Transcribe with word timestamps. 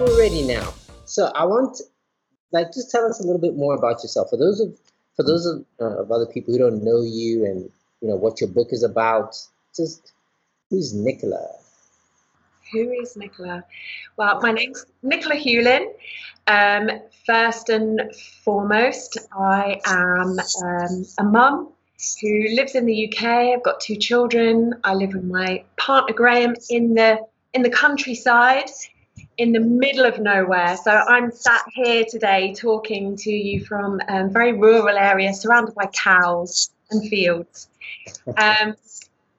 we're 0.00 0.18
ready 0.18 0.42
now. 0.42 0.72
So 1.04 1.30
I 1.34 1.44
want, 1.44 1.80
like, 2.52 2.72
just 2.72 2.90
tell 2.90 3.04
us 3.04 3.20
a 3.20 3.22
little 3.22 3.40
bit 3.40 3.54
more 3.54 3.74
about 3.74 4.02
yourself. 4.02 4.30
For 4.30 4.38
those 4.38 4.58
of, 4.60 4.74
for 5.14 5.22
those 5.22 5.44
of, 5.44 5.64
uh, 5.78 6.02
of 6.02 6.10
other 6.10 6.26
people 6.26 6.54
who 6.54 6.58
don't 6.58 6.82
know 6.82 7.02
you 7.02 7.44
and 7.44 7.70
you 8.00 8.08
know 8.08 8.16
what 8.16 8.40
your 8.40 8.48
book 8.48 8.68
is 8.70 8.82
about, 8.82 9.36
just 9.76 10.12
who's 10.70 10.94
Nicola? 10.94 11.46
Who 12.72 12.90
is 12.92 13.16
Nicola? 13.16 13.64
Well, 14.16 14.40
my 14.40 14.52
name's 14.52 14.86
Nicola 15.02 15.34
Huelin. 15.34 15.86
Um, 16.46 16.90
first 17.26 17.68
and 17.68 18.00
foremost, 18.42 19.18
I 19.36 19.80
am 19.84 20.38
um, 20.64 21.04
a 21.18 21.24
mum 21.24 21.72
who 22.22 22.48
lives 22.54 22.74
in 22.74 22.86
the 22.86 23.12
UK. 23.12 23.24
I've 23.24 23.62
got 23.62 23.80
two 23.80 23.96
children. 23.96 24.74
I 24.82 24.94
live 24.94 25.12
with 25.12 25.24
my 25.24 25.62
partner 25.76 26.14
Graham 26.14 26.54
in 26.70 26.94
the 26.94 27.18
in 27.52 27.62
the 27.62 27.70
countryside, 27.70 28.70
in 29.36 29.52
the 29.52 29.60
middle 29.60 30.04
of 30.04 30.18
nowhere. 30.18 30.76
So 30.76 30.90
I'm 30.90 31.30
sat 31.30 31.62
here 31.72 32.04
today 32.08 32.54
talking 32.54 33.16
to 33.16 33.30
you 33.30 33.64
from 33.64 34.00
a 34.08 34.28
very 34.28 34.52
rural 34.52 34.96
area, 34.96 35.32
surrounded 35.32 35.74
by 35.74 35.86
cows 35.86 36.70
and 36.90 37.08
fields. 37.08 37.68
Um, 38.26 38.74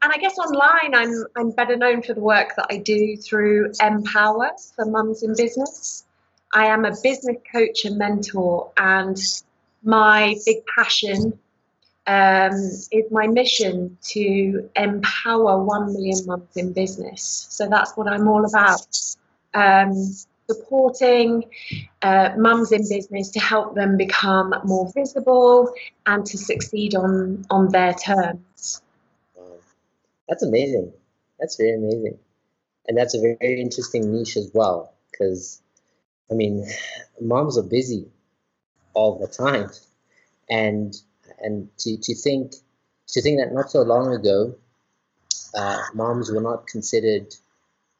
and 0.03 0.11
I 0.11 0.17
guess 0.17 0.37
online, 0.39 0.95
I'm 0.95 1.25
I'm 1.35 1.51
better 1.51 1.77
known 1.77 2.01
for 2.01 2.13
the 2.13 2.21
work 2.21 2.55
that 2.55 2.67
I 2.71 2.77
do 2.77 3.15
through 3.17 3.71
Empower 3.81 4.51
for 4.75 4.85
Mums 4.85 5.21
in 5.21 5.35
Business. 5.35 6.05
I 6.53 6.65
am 6.65 6.85
a 6.85 6.91
business 7.03 7.37
coach 7.51 7.85
and 7.85 7.97
mentor, 7.97 8.71
and 8.77 9.17
my 9.83 10.35
big 10.45 10.65
passion 10.75 11.37
um, 12.07 12.53
is 12.53 13.11
my 13.11 13.27
mission 13.27 13.97
to 14.09 14.69
empower 14.75 15.63
1 15.63 15.93
million 15.93 16.25
mums 16.25 16.57
in 16.57 16.73
business. 16.73 17.47
So 17.49 17.69
that's 17.69 17.95
what 17.95 18.07
I'm 18.07 18.27
all 18.27 18.45
about. 18.45 18.87
Um, 19.53 19.93
supporting 20.49 21.45
uh, 22.01 22.31
mums 22.37 22.71
in 22.71 22.81
business 22.81 23.29
to 23.31 23.39
help 23.39 23.73
them 23.75 23.95
become 23.95 24.53
more 24.65 24.91
visible 24.93 25.73
and 26.05 26.25
to 26.25 26.37
succeed 26.37 26.93
on, 26.95 27.45
on 27.49 27.69
their 27.69 27.93
terms. 27.93 28.81
Wow. 29.35 29.45
That's 30.27 30.43
amazing. 30.43 30.91
That's 31.39 31.55
very 31.55 31.75
amazing. 31.75 32.17
And 32.87 32.97
that's 32.97 33.15
a 33.15 33.21
very, 33.21 33.61
interesting 33.61 34.11
niche 34.11 34.35
as 34.37 34.51
well, 34.53 34.93
because 35.11 35.61
I 36.29 36.33
mean, 36.33 36.65
moms 37.19 37.57
are 37.57 37.63
busy 37.63 38.07
all 38.93 39.19
the 39.19 39.27
time. 39.27 39.69
And 40.49 40.95
and 41.39 41.69
to, 41.79 41.97
to 41.97 42.15
think 42.15 42.55
to 43.09 43.21
think 43.21 43.39
that 43.39 43.53
not 43.53 43.71
so 43.71 43.83
long 43.83 44.13
ago, 44.13 44.55
uh, 45.55 45.81
moms 45.93 46.31
were 46.31 46.41
not 46.41 46.67
considered. 46.67 47.33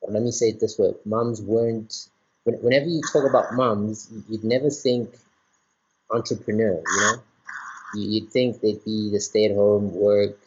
Let 0.08 0.24
me 0.24 0.32
say 0.32 0.50
it 0.50 0.60
this 0.60 0.78
way: 0.78 0.94
moms 1.06 1.42
weren't. 1.42 2.08
Whenever 2.44 2.88
you 2.88 3.02
talk 3.14 3.30
about 3.30 3.54
moms, 3.54 4.10
you'd 4.30 4.44
never 4.44 4.70
think 4.70 5.16
entrepreneur. 6.10 6.82
You 6.86 7.02
know, 7.02 7.24
you'd 7.96 8.32
think 8.32 8.62
they'd 8.62 8.84
be 8.84 9.12
the 9.12 9.20
stay-at-home 9.20 9.94
work, 9.94 10.38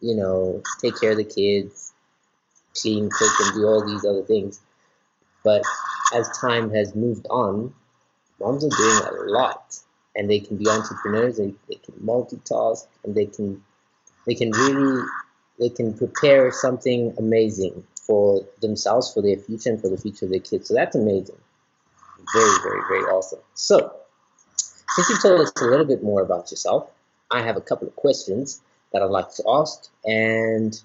you 0.00 0.16
know, 0.16 0.62
take 0.80 0.98
care 1.00 1.12
of 1.12 1.18
the 1.18 1.24
kids, 1.24 1.92
clean, 2.74 3.08
cook, 3.10 3.32
and 3.40 3.54
do 3.54 3.66
all 3.66 3.86
these 3.86 4.04
other 4.04 4.22
things. 4.22 4.60
But 5.44 5.62
as 6.12 6.28
time 6.40 6.70
has 6.70 6.94
moved 6.96 7.26
on, 7.30 7.72
moms 8.40 8.64
are 8.64 8.76
doing 8.76 9.00
a 9.06 9.30
lot 9.30 9.78
and 10.16 10.28
they 10.28 10.40
can 10.40 10.56
be 10.56 10.68
entrepreneurs 10.68 11.36
they, 11.36 11.54
they 11.68 11.76
can 11.76 11.94
multitask 12.02 12.86
and 13.04 13.14
they 13.14 13.26
can 13.26 13.62
they 14.26 14.34
can 14.34 14.50
really 14.50 15.02
they 15.58 15.68
can 15.68 15.96
prepare 15.96 16.50
something 16.50 17.14
amazing 17.18 17.84
for 18.06 18.44
themselves 18.60 19.12
for 19.12 19.22
their 19.22 19.36
future 19.36 19.70
and 19.70 19.80
for 19.80 19.88
the 19.88 19.98
future 19.98 20.26
of 20.26 20.30
their 20.30 20.40
kids. 20.40 20.68
So 20.68 20.74
that's 20.74 20.96
amazing. 20.96 21.38
Very 22.34 22.58
very 22.62 22.80
very 22.88 23.04
awesome. 23.04 23.40
So 23.54 23.92
since 24.90 25.10
you've 25.10 25.22
told 25.22 25.40
us 25.40 25.52
a 25.60 25.64
little 25.64 25.86
bit 25.86 26.02
more 26.02 26.22
about 26.22 26.50
yourself 26.50 26.88
i 27.30 27.42
have 27.42 27.56
a 27.56 27.60
couple 27.60 27.86
of 27.86 27.94
questions 27.96 28.60
that 28.92 29.02
i'd 29.02 29.10
like 29.10 29.30
to 29.34 29.42
ask 29.48 29.90
and 30.06 30.80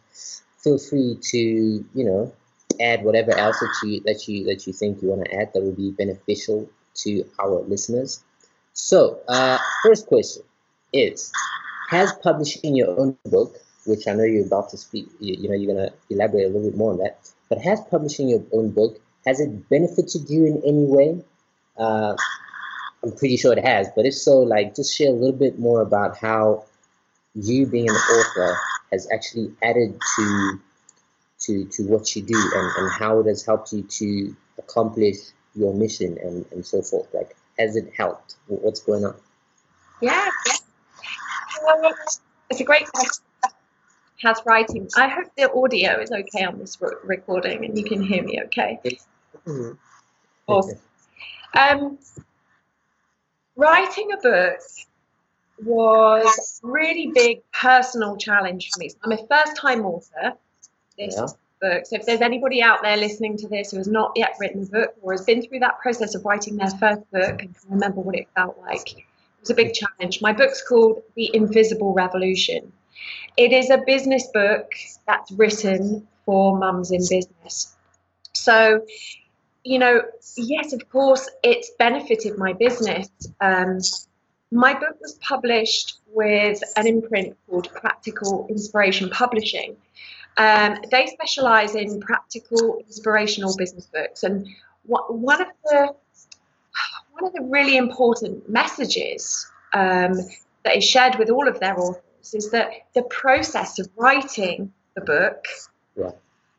feel 0.58 0.78
free 0.78 1.18
to 1.22 1.38
you 1.38 2.04
know 2.04 2.32
add 2.80 3.04
whatever 3.04 3.36
else 3.38 3.60
that 3.60 3.74
you 3.84 4.02
that 4.06 4.28
you 4.28 4.46
that 4.46 4.66
you 4.68 4.74
think 4.74 5.02
you 5.02 5.10
want 5.10 5.26
to 5.26 5.34
add 5.34 5.52
that 5.54 5.62
will 5.62 5.74
be 5.74 5.92
beneficial 5.92 6.70
to 6.94 7.26
our 7.40 7.62
listeners. 7.62 8.24
So, 8.74 9.20
uh, 9.28 9.58
first 9.84 10.08
question 10.08 10.44
is, 10.94 11.32
has 11.90 12.14
publishing 12.24 12.76
your 12.76 13.00
own 13.00 13.18
book, 13.26 13.58
which 13.86 14.08
I 14.08 14.14
know 14.14 14.24
you're 14.24 14.46
about 14.46 14.70
to 14.70 14.78
speak, 14.78 15.08
you, 15.20 15.36
you 15.40 15.50
know, 15.50 15.56
you're 15.56 15.74
going 15.74 15.90
to 15.90 15.94
elaborate 16.10 16.46
a 16.46 16.48
little 16.48 16.70
bit 16.70 16.78
more 16.78 16.92
on 16.92 16.98
that, 17.00 17.20
but 17.50 17.60
has 17.60 17.82
publishing 17.90 18.30
your 18.30 18.44
own 18.52 18.72
book, 18.72 19.00
has 19.26 19.40
it 19.40 19.70
benefited 19.70 20.30
you 20.30 20.46
in 20.46 20.62
any 20.66 20.86
way? 20.86 21.24
Uh, 21.78 22.16
I'm 23.04 23.12
pretty 23.14 23.38
sure 23.38 23.54
it 23.54 23.66
has, 23.66 23.88
but 23.96 24.06
if 24.06 24.14
so, 24.14 24.40
like, 24.40 24.76
just 24.76 24.96
share 24.96 25.10
a 25.10 25.14
little 25.14 25.38
bit 25.38 25.58
more 25.58 25.82
about 25.82 26.18
how 26.18 26.66
you 27.36 27.66
being 27.66 27.90
an 27.90 27.96
author 27.96 28.58
has 28.92 29.08
actually 29.12 29.54
added 29.64 30.00
to 30.16 30.60
to 31.40 31.66
to 31.66 31.84
what 31.84 32.16
you 32.16 32.22
do 32.22 32.36
and, 32.36 32.72
and 32.78 32.92
how 32.92 33.20
it 33.20 33.26
has 33.26 33.46
helped 33.46 33.72
you 33.72 33.84
to 33.84 34.36
accomplish 34.58 35.18
your 35.56 35.74
mission 35.74 36.18
and, 36.22 36.46
and 36.52 36.66
so 36.66 36.82
forth. 36.82 37.08
Like 37.14 37.36
has 37.58 37.76
it 37.76 37.92
helped? 37.96 38.36
What's 38.48 38.82
going 38.82 39.06
on? 39.06 39.16
Yeah, 40.02 40.30
yeah. 40.48 41.92
it's 42.50 42.60
a 42.62 42.64
great 42.64 42.88
question. 42.92 43.24
Has 44.24 44.42
writing? 44.46 44.90
I 44.96 45.08
hope 45.08 45.28
the 45.36 45.52
audio 45.52 46.00
is 46.00 46.12
okay 46.12 46.46
on 46.46 46.60
this 46.60 46.78
recording 47.04 47.66
and 47.66 47.78
you 47.78 47.84
can 47.84 48.02
hear 48.02 48.24
me 48.24 48.42
okay. 48.46 48.80
Mm-hmm. 49.46 49.72
Awesome. 50.48 50.80
Um, 51.58 51.98
writing 53.56 54.12
a 54.14 54.18
book 54.18 54.60
was 55.64 56.62
a 56.64 56.68
really 56.68 57.12
big 57.14 57.42
personal 57.52 58.18
challenge 58.18 58.70
for 58.74 58.80
me. 58.80 58.90
I'm 59.04 59.12
a 59.12 59.28
first 59.28 59.56
time 59.58 59.86
author. 59.86 60.34
This 60.98 61.16
yeah 61.18 61.28
book. 61.62 61.86
So 61.86 61.96
if 61.96 62.06
there's 62.06 62.22
anybody 62.22 62.62
out 62.62 62.82
there 62.82 62.98
listening 62.98 63.38
to 63.38 63.48
this 63.48 63.72
who 63.72 63.78
has 63.78 63.88
not 63.88 64.12
yet 64.16 64.36
written 64.40 64.64
a 64.64 64.66
book 64.66 64.96
or 65.02 65.14
has 65.14 65.22
been 65.22 65.42
through 65.42 65.60
that 65.60 65.80
process 65.80 66.16
of 66.16 66.26
writing 66.26 66.58
their 66.58 66.70
first 66.72 67.10
book 67.12 67.42
and 67.42 67.56
can 67.56 67.70
remember 67.70 68.02
what 68.02 68.16
it 68.16 68.28
felt 68.36 68.58
like, 68.60 68.94
it 68.94 69.06
was 69.40 69.50
a 69.52 69.54
big 69.54 69.74
challenge. 69.74 70.22
My 70.22 70.34
book's 70.34 70.62
called 70.68 71.04
The 71.16 71.34
Invisible 71.34 71.94
Revolution. 71.94 72.74
It 73.38 73.52
is 73.52 73.70
a 73.70 73.80
business 73.86 74.28
book 74.34 74.72
that's 75.08 75.32
written 75.32 76.08
for 76.26 76.58
mums 76.58 76.92
in 76.92 77.00
business. 77.00 77.76
So, 78.34 78.86
you 79.64 79.80
know, 79.80 80.02
yes, 80.36 80.74
of 80.74 80.90
course, 80.90 81.30
it's 81.44 81.72
benefited 81.78 82.38
my 82.38 82.54
business. 82.54 83.10
Um, 83.40 83.80
my 84.52 84.74
book 84.74 84.98
was 85.00 85.14
published 85.22 86.00
with 86.14 86.62
an 86.76 86.88
imprint 86.88 87.38
called 87.48 87.74
Practical 87.74 88.48
Inspiration 88.50 89.10
Publishing. 89.10 89.78
Um, 90.38 90.78
they 90.92 91.08
specialize 91.08 91.76
in 91.76 92.00
practical, 92.00 92.78
inspirational 92.80 93.56
business 93.56 93.86
books. 93.86 94.24
And 94.24 94.48
one 94.86 95.42
of 95.42 95.48
the 95.66 95.96
one 97.12 97.26
of 97.26 97.34
the 97.34 97.42
really 97.44 97.78
important 97.78 98.50
messages 98.50 99.46
um, 99.74 100.14
that 100.64 100.78
is 100.78 100.84
shared 100.84 101.16
with 101.20 101.30
all 101.30 101.48
of 101.48 101.60
their 101.60 101.80
authors 101.80 102.02
is 102.34 102.52
that 102.52 102.72
the 102.94 103.04
process 103.04 103.80
of 103.80 103.90
writing 103.96 104.72
the 104.96 105.02
book 105.02 105.46
yeah. 105.96 106.12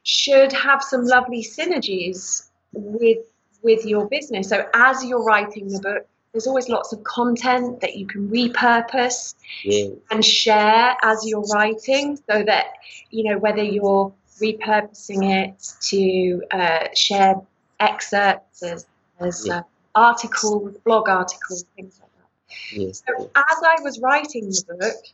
should 0.03 0.53
have 0.53 0.83
some 0.83 1.05
lovely 1.05 1.43
synergies 1.43 2.49
with 2.73 3.19
with 3.63 3.85
your 3.87 4.09
business. 4.09 4.49
So 4.49 4.65
as 4.75 5.05
you're 5.05 5.23
writing 5.23 5.69
the 5.69 5.79
book, 5.79 6.07
there's 6.33 6.47
always 6.47 6.69
lots 6.69 6.93
of 6.93 7.05
content 7.05 7.81
that 7.81 7.97
you 7.97 8.07
can 8.07 8.29
repurpose 8.29 9.35
yeah. 9.65 9.89
and 10.11 10.25
share 10.25 10.97
as 11.03 11.27
you're 11.27 11.45
writing 11.55 12.17
so 12.17 12.43
that 12.43 12.67
you 13.11 13.25
know 13.25 13.39
whether 13.39 13.63
you're 13.63 14.13
repurposing 14.41 15.31
it 15.31 15.75
to 15.81 16.43
uh, 16.51 16.89
share 16.95 17.35
excerpts 17.81 18.63
as, 18.63 18.87
as 19.21 19.47
yeah. 19.47 19.59
uh, 19.59 19.63
articles 19.95 20.79
blog 20.85 21.09
articles 21.09 21.67
things 21.77 22.01
like 22.01 22.11
that 22.17 22.79
yeah. 22.79 22.93
so 22.93 23.31
as 23.37 23.59
i 23.63 23.77
was 23.83 24.01
writing 24.01 24.47
the 24.47 24.77
book 24.81 25.05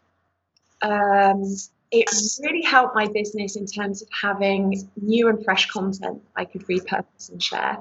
um, 0.82 1.42
it 1.90 2.10
really 2.42 2.62
helped 2.62 2.94
my 2.94 3.06
business 3.06 3.56
in 3.56 3.66
terms 3.66 4.02
of 4.02 4.08
having 4.22 4.88
new 5.00 5.28
and 5.28 5.42
fresh 5.44 5.70
content 5.70 6.22
I 6.36 6.44
could 6.44 6.66
repurpose 6.66 7.30
and 7.30 7.42
share. 7.42 7.78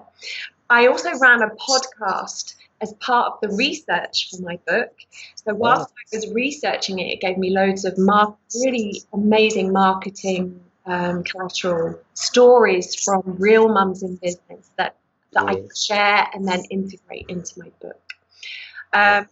I 0.69 0.87
also 0.87 1.17
ran 1.19 1.41
a 1.41 1.49
podcast 1.49 2.55
as 2.81 2.93
part 2.93 3.33
of 3.33 3.39
the 3.41 3.55
research 3.55 4.29
for 4.29 4.41
my 4.41 4.59
book. 4.67 4.93
So 5.35 5.53
whilst 5.53 5.89
wow. 5.89 5.95
I 6.13 6.17
was 6.17 6.33
researching 6.33 6.99
it, 6.99 7.13
it 7.13 7.21
gave 7.21 7.37
me 7.37 7.51
loads 7.51 7.85
of 7.85 7.97
mar- 7.97 8.37
really 8.63 9.01
amazing 9.13 9.71
marketing 9.71 10.61
um, 10.85 11.23
collateral 11.23 11.99
stories 12.13 12.95
from 13.03 13.21
real 13.25 13.67
mums 13.67 14.03
in 14.03 14.15
business 14.15 14.69
that 14.77 14.95
that 15.33 15.43
yes. 15.45 15.55
I 15.55 15.55
could 15.55 15.77
share 15.77 16.27
and 16.33 16.47
then 16.47 16.63
integrate 16.69 17.25
into 17.27 17.59
my 17.59 17.71
book. 17.81 18.01
Um, 18.93 19.27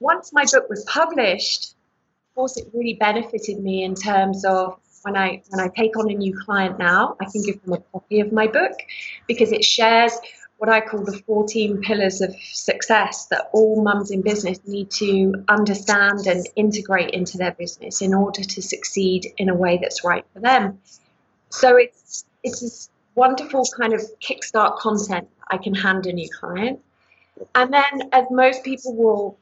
once 0.00 0.32
my 0.32 0.44
book 0.44 0.68
was 0.68 0.84
published, 0.84 1.74
course, 2.34 2.56
it 2.56 2.68
really 2.72 2.94
benefited 2.94 3.62
me 3.62 3.84
in 3.84 3.94
terms 3.94 4.44
of 4.44 4.78
when 5.02 5.16
I 5.16 5.42
when 5.48 5.60
I 5.60 5.68
take 5.76 5.96
on 5.96 6.10
a 6.10 6.14
new 6.14 6.36
client 6.38 6.78
now, 6.78 7.16
I 7.20 7.24
can 7.30 7.42
give 7.42 7.62
them 7.62 7.74
a 7.74 7.78
copy 7.92 8.20
of 8.20 8.32
my 8.32 8.46
book 8.46 8.72
because 9.26 9.52
it 9.52 9.64
shares 9.64 10.12
what 10.58 10.68
I 10.68 10.80
call 10.80 11.02
the 11.02 11.18
14 11.26 11.80
pillars 11.80 12.20
of 12.20 12.36
success 12.52 13.26
that 13.32 13.50
all 13.52 13.82
mums 13.82 14.12
in 14.12 14.22
business 14.22 14.60
need 14.64 14.92
to 14.92 15.44
understand 15.48 16.28
and 16.28 16.46
integrate 16.54 17.10
into 17.10 17.36
their 17.36 17.50
business 17.50 18.00
in 18.00 18.14
order 18.14 18.44
to 18.44 18.62
succeed 18.62 19.32
in 19.38 19.48
a 19.48 19.56
way 19.56 19.78
that's 19.82 20.04
right 20.04 20.24
for 20.32 20.38
them. 20.38 20.78
So 21.50 21.76
it's 21.76 22.24
it's 22.44 22.60
this 22.60 22.90
wonderful 23.14 23.64
kind 23.76 23.92
of 23.92 24.02
kickstart 24.20 24.78
content 24.78 25.28
I 25.48 25.58
can 25.58 25.74
hand 25.74 26.06
a 26.06 26.12
new 26.12 26.28
client. 26.30 26.80
And 27.54 27.72
then, 27.72 28.10
as 28.12 28.26
most 28.30 28.64
people 28.64 28.94
will 28.94 29.38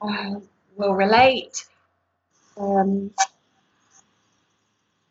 uh, 0.00 0.40
will 0.76 0.94
relate, 0.94 1.66
um, 2.58 3.10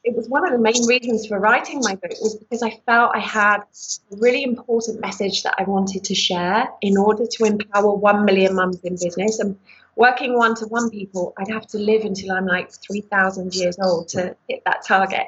it 0.08 0.16
was 0.16 0.30
one 0.30 0.46
of 0.46 0.54
the 0.54 0.58
main 0.58 0.86
reasons 0.86 1.28
for 1.28 1.38
writing 1.38 1.82
my 1.82 1.96
book 1.96 2.12
was 2.22 2.36
because 2.36 2.64
I 2.64 2.80
felt 2.86 3.12
I 3.14 3.20
had 3.20 3.58
a 3.58 4.16
really 4.16 4.44
important 4.44 5.02
message 5.02 5.44
that 5.44 5.56
I 5.58 5.64
wanted 5.64 6.06
to 6.06 6.16
share 6.16 6.70
in 6.82 6.98
order 6.98 7.26
to 7.30 7.44
empower 7.44 7.94
1 7.94 8.24
million 8.24 8.56
mums 8.56 8.80
in 8.84 8.94
business. 8.94 9.40
And 9.40 9.60
working 9.98 10.38
one 10.38 10.56
to 10.56 10.66
one 10.68 10.90
people, 10.90 11.34
I'd 11.38 11.52
have 11.52 11.68
to 11.68 11.78
live 11.78 12.06
until 12.06 12.32
I'm 12.32 12.46
like 12.46 12.72
3,000 12.72 13.54
years 13.54 13.78
old 13.82 14.08
to 14.10 14.34
hit 14.48 14.62
that 14.66 14.86
target. 14.88 15.28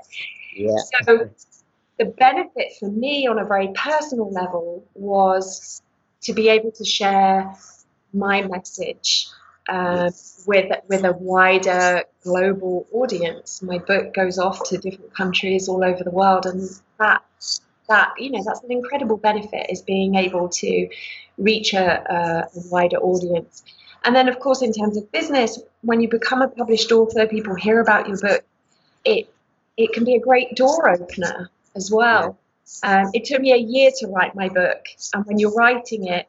Yeah. 0.56 0.78
So 1.04 1.30
the 1.98 2.06
benefit 2.06 2.72
for 2.80 2.90
me 2.90 3.28
on 3.28 3.38
a 3.38 3.46
very 3.46 3.70
personal 3.76 4.32
level 4.32 4.86
was 4.94 5.82
to 6.22 6.32
be 6.32 6.48
able 6.48 6.72
to 6.72 6.86
share 6.86 7.54
my 8.14 8.44
message 8.44 9.28
uh, 9.70 10.12
with 10.46 10.72
with 10.88 11.04
a 11.04 11.14
wider 11.14 12.04
global 12.24 12.88
audience. 12.92 13.62
My 13.62 13.78
book 13.78 14.14
goes 14.14 14.40
off 14.40 14.68
to 14.70 14.78
different 14.78 15.14
countries 15.14 15.70
all 15.70 15.84
over 15.84 16.04
the 16.04 16.12
world, 16.12 16.46
and 16.46 16.68
that 16.98 17.24
that 17.88 18.14
you 18.18 18.32
know 18.32 18.44
that's 18.46 18.64
an 18.64 18.72
incredible 18.72 19.18
benefit 19.18 19.68
is 19.70 19.82
being 19.82 20.16
able 20.16 20.50
to 20.50 20.90
reach 21.38 21.74
a, 21.74 22.04
a, 22.12 22.60
a 22.60 22.62
wider 22.70 22.98
audience. 22.98 23.64
And 24.04 24.16
then, 24.16 24.30
of 24.30 24.40
course, 24.40 24.62
in 24.62 24.72
terms 24.72 24.98
of 24.98 25.12
business, 25.12 25.60
when 25.82 26.00
you 26.00 26.08
become 26.08 26.42
a 26.42 26.48
published 26.48 26.92
author, 26.92 27.28
people 27.28 27.56
hear 27.56 27.80
about 27.80 28.08
your 28.08 28.18
book. 28.18 28.44
It 29.06 29.32
it 29.78 29.94
can 29.94 30.04
be 30.04 30.16
a 30.16 30.20
great 30.20 30.56
door 30.56 30.90
opener 30.90 31.50
as 31.76 31.92
well. 31.92 32.38
Um, 32.84 33.10
it 33.14 33.26
took 33.26 33.42
me 33.42 33.52
a 33.54 33.58
year 33.58 33.92
to 34.00 34.08
write 34.08 34.36
my 34.36 34.50
book, 34.50 34.86
and 35.14 35.26
when 35.26 35.40
you're 35.40 35.54
writing 35.54 36.08
it, 36.08 36.28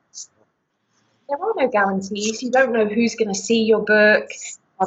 there 1.31 1.39
are 1.39 1.55
no 1.57 1.69
guarantees. 1.69 2.43
You 2.43 2.51
don't 2.51 2.73
know 2.73 2.87
who's 2.87 3.15
going 3.15 3.29
to 3.29 3.35
see 3.35 3.63
your 3.63 3.83
book. 3.85 4.29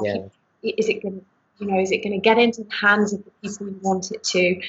Yeah. 0.01 0.25
Is 0.61 0.89
it 0.89 1.01
going 1.01 1.19
to, 1.19 1.25
you 1.59 1.71
know, 1.71 1.79
is 1.79 1.91
it 1.91 2.03
going 2.03 2.13
to 2.13 2.19
get 2.19 2.37
into 2.37 2.63
the 2.63 2.75
hands 2.75 3.13
of 3.13 3.23
the 3.23 3.31
people 3.41 3.67
you 3.67 3.79
want 3.81 4.11
it 4.11 4.23
to? 4.23 4.61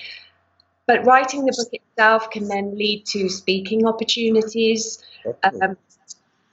But 0.86 1.04
writing 1.04 1.44
the 1.44 1.52
book 1.52 1.72
itself 1.72 2.30
can 2.30 2.46
then 2.48 2.76
lead 2.76 3.06
to 3.06 3.28
speaking 3.28 3.86
opportunities 3.86 5.02
um, 5.42 5.76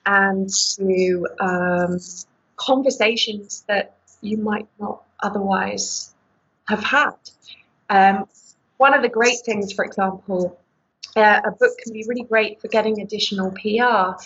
and 0.06 0.50
to 0.78 1.28
um, 1.40 2.00
conversations 2.56 3.64
that 3.68 3.96
you 4.22 4.38
might 4.38 4.68
not 4.80 5.04
otherwise 5.20 6.14
have 6.68 6.84
had. 6.84 7.14
Um, 7.90 8.26
one 8.78 8.94
of 8.94 9.02
the 9.02 9.10
great 9.10 9.40
things, 9.46 9.74
for 9.74 9.84
example, 9.86 10.58
uh, 11.16 11.42
a 11.44 11.52
book 11.52 11.78
can 11.84 11.94
be 11.94 12.06
really 12.08 12.24
great 12.24 12.62
for 12.62 12.70
getting 12.70 13.02
additional 13.02 13.52
PR. 13.52 14.18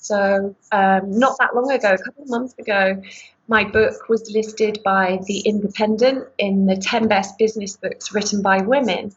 So, 0.00 0.56
um, 0.72 1.18
not 1.18 1.36
that 1.38 1.54
long 1.54 1.70
ago, 1.70 1.92
a 1.92 1.98
couple 1.98 2.24
of 2.24 2.30
months 2.30 2.54
ago, 2.58 3.02
my 3.48 3.64
book 3.64 4.08
was 4.08 4.30
listed 4.30 4.80
by 4.82 5.20
The 5.26 5.40
Independent 5.40 6.26
in 6.38 6.66
the 6.66 6.76
10 6.76 7.06
best 7.06 7.36
business 7.36 7.76
books 7.76 8.12
written 8.14 8.42
by 8.42 8.62
women. 8.62 9.14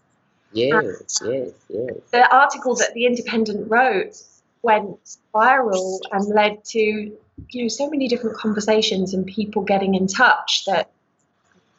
Yes, 0.51 1.21
yes, 1.23 1.51
yes. 1.69 1.93
The 2.11 2.35
article 2.35 2.75
that 2.75 2.93
The 2.93 3.05
Independent 3.05 3.71
wrote 3.71 4.21
went 4.61 5.17
viral 5.33 5.99
and 6.11 6.25
led 6.27 6.63
to 6.63 6.79
you 6.79 7.61
know 7.61 7.67
so 7.67 7.89
many 7.89 8.07
different 8.07 8.37
conversations 8.37 9.13
and 9.13 9.25
people 9.25 9.63
getting 9.63 9.95
in 9.95 10.07
touch 10.07 10.63
that 10.65 10.91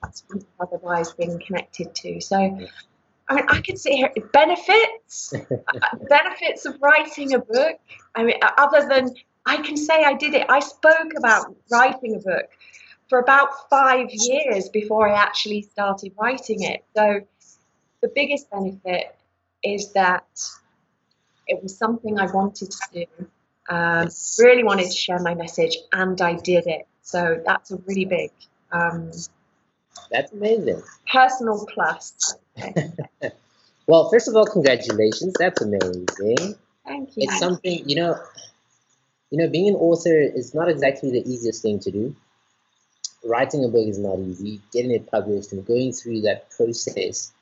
that's 0.02 0.22
otherwise 0.60 1.12
been 1.12 1.38
connected 1.38 1.94
to. 1.94 2.20
So 2.20 2.58
I 3.28 3.34
mean, 3.36 3.44
I 3.48 3.60
could 3.60 3.78
sit 3.78 3.94
here. 3.94 4.12
Benefits, 4.32 5.32
uh, 5.34 5.96
benefits 6.08 6.66
of 6.66 6.76
writing 6.80 7.34
a 7.34 7.38
book. 7.38 7.78
I 8.14 8.24
mean, 8.24 8.36
other 8.58 8.86
than 8.88 9.14
I 9.46 9.58
can 9.58 9.76
say 9.76 10.04
I 10.04 10.14
did 10.14 10.34
it. 10.34 10.46
I 10.48 10.60
spoke 10.60 11.12
about 11.16 11.54
writing 11.70 12.16
a 12.16 12.18
book 12.18 12.48
for 13.08 13.18
about 13.18 13.68
five 13.68 14.08
years 14.10 14.68
before 14.70 15.08
I 15.08 15.20
actually 15.20 15.62
started 15.62 16.12
writing 16.18 16.62
it. 16.62 16.84
So 16.96 17.20
the 18.00 18.08
biggest 18.14 18.50
benefit 18.50 19.14
is 19.62 19.92
that 19.92 20.26
it 21.46 21.62
was 21.62 21.76
something 21.76 22.18
I 22.18 22.26
wanted 22.26 22.70
to 22.70 22.78
do. 22.92 23.26
Um, 23.68 24.08
really 24.38 24.64
wanted 24.64 24.90
to 24.90 24.96
share 24.96 25.18
my 25.20 25.34
message, 25.34 25.76
and 25.92 26.20
I 26.20 26.34
did 26.34 26.66
it. 26.66 26.86
So 27.02 27.42
that's 27.44 27.70
a 27.70 27.76
really 27.86 28.04
big. 28.04 28.30
Um, 28.72 29.10
that's 30.11 30.32
amazing. 30.32 30.82
Personal 31.12 31.67
plus. 31.73 32.37
well, 33.87 34.08
first 34.11 34.29
of 34.29 34.37
all, 34.37 34.46
congratulations. 34.46 35.35
That's 35.38 35.61
amazing. 35.61 36.55
Thank 36.87 37.17
you. 37.17 37.25
It's 37.25 37.38
something 37.38 37.88
you 37.88 37.96
know. 37.96 38.19
You 39.31 39.38
know, 39.38 39.49
being 39.49 39.69
an 39.69 39.75
author 39.75 40.17
is 40.17 40.55
not 40.55 40.69
exactly 40.69 41.11
the 41.11 41.29
easiest 41.29 41.62
thing 41.62 41.81
to 41.81 41.91
do. 41.91 42.14
Writing 43.25 43.64
a 43.64 43.69
book 43.69 43.88
is 43.88 43.99
not 43.99 44.20
easy. 44.20 44.61
Getting 44.73 44.93
it 44.93 45.11
published 45.11 45.52
and 45.52 45.67
going 45.67 45.93
through 45.93 46.20
that 46.20 46.50
process. 46.50 47.32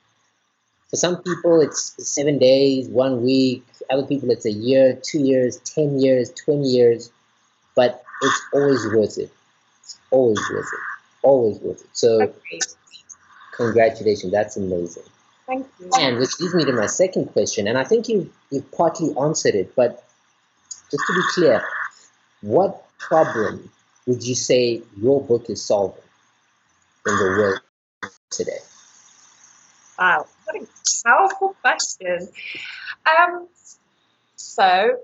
For 0.89 0.95
some 0.95 1.21
people, 1.21 1.61
it's 1.61 1.93
seven 1.99 2.39
days, 2.39 2.87
one 2.87 3.23
week. 3.23 3.63
Other 3.91 4.07
people, 4.07 4.31
it's 4.31 4.45
a 4.45 4.51
year, 4.51 4.97
two 5.03 5.19
years, 5.19 5.57
ten 5.57 5.99
years, 5.99 6.31
twenty 6.31 6.69
years. 6.69 7.11
But 7.75 8.03
it's 8.21 8.41
always 8.53 8.85
worth 8.87 9.17
it. 9.17 9.31
It's 9.81 9.99
always 10.09 10.39
worth 10.51 10.65
it. 10.65 10.92
Always 11.23 11.59
worth 11.59 11.81
it. 11.81 11.89
So. 11.93 12.33
Congratulations, 13.55 14.31
that's 14.31 14.57
amazing. 14.57 15.03
Thank 15.45 15.67
you. 15.79 15.89
And 15.99 16.17
which 16.17 16.39
leads 16.39 16.55
me 16.55 16.65
to 16.65 16.73
my 16.73 16.87
second 16.87 17.27
question, 17.27 17.67
and 17.67 17.77
I 17.77 17.83
think 17.83 18.07
you 18.09 18.31
you've 18.49 18.71
partly 18.71 19.13
answered 19.19 19.55
it, 19.55 19.75
but 19.75 20.03
just 20.89 21.03
to 21.07 21.13
be 21.13 21.21
clear, 21.33 21.63
what 22.41 22.85
problem 22.97 23.69
would 24.07 24.25
you 24.25 24.35
say 24.35 24.81
your 24.97 25.21
book 25.21 25.49
is 25.49 25.63
solving 25.63 26.03
in 27.05 27.15
the 27.15 27.23
world 27.23 28.11
today? 28.31 28.59
Wow, 29.99 30.25
what 30.45 30.61
a 30.61 30.67
powerful 31.05 31.55
question. 31.61 32.27
Um, 33.05 33.47
so, 34.35 34.97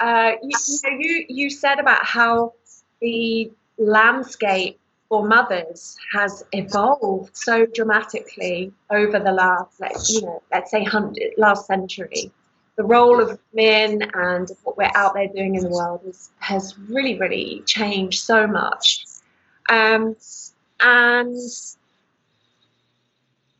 uh, 0.00 0.32
you, 0.42 0.58
you 0.66 0.78
know, 0.82 0.98
you 0.98 1.26
you 1.28 1.50
said 1.50 1.78
about 1.78 2.04
how 2.04 2.54
the 3.00 3.52
landscape 3.78 4.80
for 5.08 5.26
mothers 5.26 5.96
has 6.12 6.44
evolved 6.52 7.36
so 7.36 7.66
dramatically 7.66 8.72
over 8.90 9.18
the 9.18 9.32
last, 9.32 9.80
let's, 9.80 10.10
you 10.10 10.22
know, 10.22 10.42
let's 10.52 10.70
say 10.70 10.84
hundred, 10.84 11.32
last 11.38 11.66
century. 11.66 12.32
The 12.76 12.84
role 12.84 13.20
of 13.22 13.38
men 13.54 14.02
and 14.14 14.50
what 14.64 14.76
we're 14.76 14.90
out 14.94 15.14
there 15.14 15.28
doing 15.28 15.54
in 15.54 15.62
the 15.62 15.70
world 15.70 16.00
is, 16.06 16.30
has 16.40 16.78
really, 16.88 17.18
really 17.18 17.62
changed 17.66 18.20
so 18.20 18.46
much. 18.46 19.06
Um, 19.70 20.16
and 20.80 21.36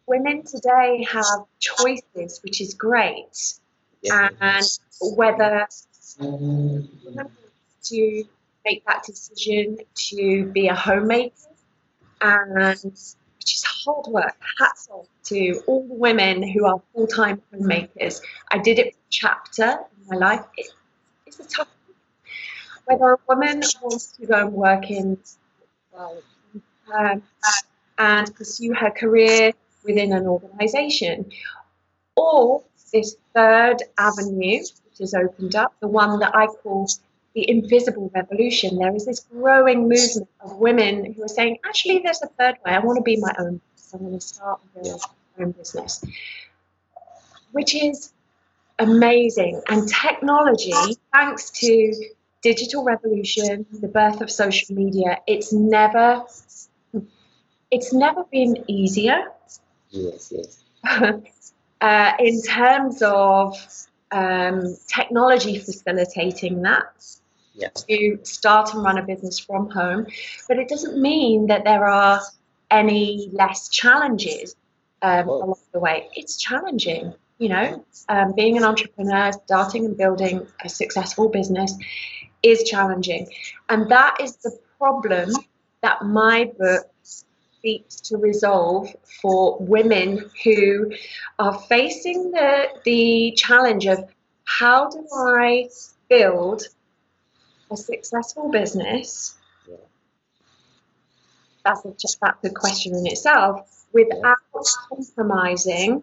women 0.06 0.42
today 0.44 1.06
have 1.10 1.44
choices, 1.60 2.40
which 2.42 2.60
is 2.60 2.74
great. 2.74 3.58
And 4.04 4.68
whether 5.00 5.66
to 7.84 8.24
make 8.66 8.84
that 8.84 9.04
decision 9.04 9.78
to 9.94 10.44
be 10.52 10.68
a 10.68 10.74
homemaker, 10.74 11.34
and 12.20 12.74
which 12.84 13.54
is 13.54 13.64
hard 13.64 14.06
work. 14.08 14.36
Hats 14.58 14.88
off 14.90 15.06
to 15.24 15.62
all 15.66 15.86
the 15.86 15.94
women 15.94 16.42
who 16.42 16.66
are 16.66 16.82
full 16.92 17.06
time 17.06 17.40
homemakers. 17.52 18.20
I 18.50 18.58
did 18.58 18.78
it 18.78 18.92
for 18.92 18.98
a 18.98 19.10
chapter 19.10 19.78
in 19.96 20.08
my 20.08 20.16
life. 20.16 20.44
It, 20.56 20.66
it's 21.26 21.40
a 21.40 21.44
tough. 21.44 21.68
Whether 22.86 23.12
a 23.12 23.18
woman 23.28 23.62
wants 23.82 24.12
to 24.18 24.26
go 24.26 24.46
and 24.46 24.52
work 24.52 24.90
in 24.90 25.18
um, 26.92 27.22
and 27.98 28.34
pursue 28.34 28.74
her 28.74 28.90
career 28.90 29.52
within 29.84 30.12
an 30.12 30.26
organisation, 30.26 31.30
or 32.16 32.62
this 32.92 33.16
third 33.34 33.78
avenue 33.98 34.58
which 34.58 34.98
has 35.00 35.14
opened 35.14 35.54
up, 35.54 35.74
the 35.80 35.88
one 35.88 36.18
that 36.20 36.34
I 36.34 36.46
call 36.46 36.88
the 37.36 37.48
invisible 37.48 38.10
revolution. 38.12 38.78
There 38.78 38.94
is 38.96 39.06
this 39.06 39.20
growing 39.20 39.88
movement 39.88 40.28
of 40.40 40.56
women 40.56 41.12
who 41.12 41.22
are 41.22 41.28
saying, 41.28 41.58
actually, 41.64 42.00
there's 42.00 42.22
a 42.22 42.26
third 42.26 42.56
way. 42.64 42.72
I 42.72 42.80
want 42.80 42.96
to 42.96 43.02
be 43.02 43.18
my 43.18 43.32
own. 43.38 43.60
I 43.94 43.96
want 43.98 44.20
to 44.20 44.26
start 44.26 44.60
my 44.74 44.98
own 45.38 45.52
business, 45.52 46.04
which 47.52 47.74
is 47.76 48.12
amazing. 48.80 49.62
And 49.68 49.88
technology, 49.88 50.72
thanks 51.12 51.50
to 51.60 51.94
digital 52.42 52.82
revolution, 52.82 53.66
the 53.70 53.88
birth 53.88 54.20
of 54.20 54.30
social 54.30 54.74
media, 54.74 55.18
it's 55.28 55.52
never 55.52 56.24
it's 57.70 57.92
never 57.92 58.24
been 58.30 58.64
easier 58.68 59.32
Yes, 59.90 60.32
yes. 60.34 60.64
uh, 61.80 62.12
in 62.18 62.42
terms 62.42 63.02
of 63.02 63.56
um, 64.10 64.76
technology 64.86 65.58
facilitating 65.58 66.62
that, 66.62 67.18
yeah. 67.56 67.68
to 67.88 68.18
start 68.22 68.74
and 68.74 68.84
run 68.84 68.98
a 68.98 69.02
business 69.02 69.38
from 69.38 69.70
home. 69.70 70.06
But 70.48 70.58
it 70.58 70.68
doesn't 70.68 71.00
mean 71.00 71.46
that 71.48 71.64
there 71.64 71.86
are 71.86 72.20
any 72.70 73.28
less 73.32 73.68
challenges 73.68 74.54
um, 75.02 75.28
along 75.28 75.58
the 75.72 75.80
way. 75.80 76.08
It's 76.14 76.36
challenging, 76.36 77.14
you 77.38 77.48
know. 77.48 77.84
Um, 78.08 78.32
being 78.34 78.56
an 78.56 78.64
entrepreneur, 78.64 79.32
starting 79.32 79.84
and 79.84 79.96
building 79.96 80.46
a 80.64 80.68
successful 80.68 81.28
business 81.28 81.74
is 82.42 82.64
challenging, 82.64 83.28
and 83.68 83.90
that 83.90 84.16
is 84.20 84.36
the 84.36 84.58
problem 84.78 85.30
that 85.82 86.04
my 86.04 86.50
book 86.58 86.86
seeks 87.02 87.96
to 87.96 88.16
resolve 88.16 88.94
for 89.20 89.58
women 89.58 90.30
who 90.44 90.92
are 91.38 91.58
facing 91.68 92.30
the 92.30 92.68
the 92.84 93.32
challenge 93.36 93.86
of 93.86 94.04
how 94.44 94.88
do 94.88 95.06
I 95.12 95.68
build 96.08 96.62
a 97.70 97.76
successful 97.76 98.50
business? 98.50 99.36
Yeah. 99.68 99.76
That's 101.64 101.84
a, 101.84 101.88
that's 102.20 102.44
a 102.44 102.50
question 102.50 102.94
in 102.94 103.06
itself 103.06 103.86
without 103.92 104.36
compromising 104.88 106.02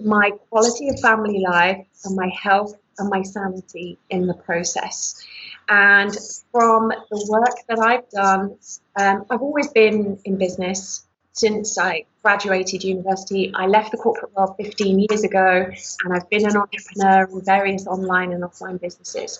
my 0.00 0.30
quality 0.48 0.88
of 0.88 0.98
family 1.00 1.44
life 1.46 1.86
and 2.04 2.16
my 2.16 2.30
health 2.40 2.74
and 2.98 3.10
my 3.10 3.22
sanity 3.22 3.98
in 4.10 4.26
the 4.26 4.34
process. 4.34 5.22
And 5.68 6.16
from 6.52 6.88
the 7.10 7.26
work 7.28 7.56
that 7.68 7.78
I've 7.78 8.08
done, 8.10 8.56
um, 8.96 9.26
I've 9.30 9.42
always 9.42 9.68
been 9.68 10.18
in 10.24 10.38
business 10.38 11.06
since 11.32 11.76
I 11.76 12.04
graduated 12.22 12.82
university. 12.82 13.52
I 13.54 13.66
left 13.66 13.90
the 13.90 13.98
corporate 13.98 14.34
world 14.34 14.54
15 14.56 14.98
years 14.98 15.22
ago, 15.22 15.70
and 16.04 16.14
I've 16.14 16.28
been 16.30 16.46
an 16.46 16.56
entrepreneur 16.56 17.28
in 17.30 17.44
various 17.44 17.86
online 17.86 18.32
and 18.32 18.42
offline 18.42 18.80
businesses. 18.80 19.38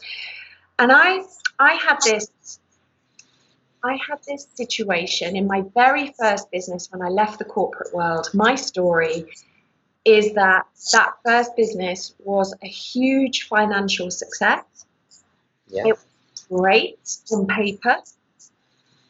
And 0.79 0.93
I, 0.93 1.23
I 1.59 1.75
had 1.75 1.99
this 2.05 2.61
I 3.85 3.99
had 4.09 4.19
this 4.27 4.49
situation 4.55 5.37
in 5.37 5.47
my 5.47 5.63
very 5.75 6.13
first 6.19 6.51
business 6.51 6.89
when 6.91 7.03
I 7.03 7.09
left 7.09 7.39
the 7.39 7.45
corporate 7.45 7.95
world. 7.95 8.29
My 8.35 8.57
story 8.57 9.27
is 10.05 10.35
that 10.35 10.67
that 10.93 11.15
first 11.25 11.57
business 11.57 12.15
was 12.19 12.55
a 12.63 12.67
huge 12.67 13.45
financial 13.45 14.11
success. 14.11 14.65
Yeah. 15.69 15.87
It 15.87 15.93
was 15.93 16.47
great 16.49 16.99
on 17.33 17.47
paper, 17.47 17.97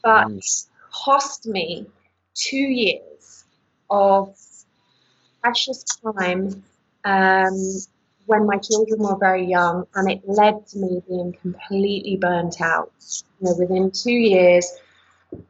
but 0.02 0.28
mm. 0.28 0.66
cost 0.92 1.46
me 1.46 1.86
two 2.34 2.56
years 2.56 3.44
of 3.88 4.36
precious 5.42 5.84
time 5.84 6.64
um, 7.04 7.56
when 8.26 8.46
my 8.46 8.58
children 8.58 9.00
were 9.00 9.16
very 9.18 9.46
young, 9.46 9.86
and 9.94 10.10
it 10.10 10.20
led 10.26 10.66
to 10.68 10.78
me 10.78 11.02
being 11.08 11.36
completely 11.40 12.16
burnt 12.16 12.60
out. 12.60 12.92
You 13.40 13.48
know, 13.48 13.56
within 13.58 13.90
two 13.90 14.10
years, 14.12 14.70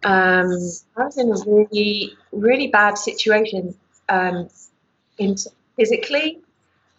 um, 0.04 0.50
I 0.97 1.04
was 1.04 1.18
in 1.18 1.30
a 1.30 1.50
really, 1.50 2.16
really 2.33 2.68
bad 2.68 2.99
situation 2.99 3.75
um, 4.09 4.49
in 5.18 5.37
physically. 5.76 6.40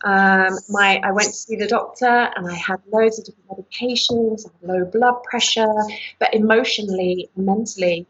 Um, 0.03 0.57
my 0.69 1.01
I 1.03 1.12
went 1.12 1.29
to 1.29 1.34
see 1.34 1.55
the 1.55 1.67
doctor 1.67 2.05
and 2.36 2.48
I 2.48 2.53
had 2.53 2.79
loads 2.91 3.17
of 3.17 3.25
different 3.25 3.50
medications, 3.50 4.46
low 4.62 4.86
blood 4.86 5.24
pressure, 5.24 5.74
but 6.19 6.34
emotionally 6.34 7.29
and 7.36 7.46
mentally, 7.46 8.05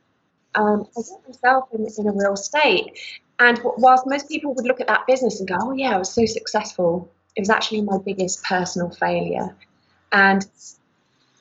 um, 0.55 0.85
I 0.97 1.01
got 1.01 1.27
myself 1.27 1.69
in, 1.73 1.87
in 1.97 2.07
a 2.07 2.11
real 2.11 2.35
state. 2.35 2.99
And 3.39 3.59
whilst 3.77 4.05
most 4.05 4.27
people 4.27 4.53
would 4.55 4.65
look 4.65 4.81
at 4.81 4.87
that 4.87 5.07
business 5.07 5.39
and 5.39 5.47
go, 5.47 5.57
"Oh 5.59 5.73
yeah, 5.73 5.95
I 5.95 5.97
was 5.97 6.13
so 6.13 6.25
successful," 6.25 7.09
it 7.37 7.41
was 7.41 7.51
actually 7.51 7.81
my 7.81 7.99
biggest 8.03 8.43
personal 8.43 8.89
failure. 8.89 9.55
And 10.11 10.45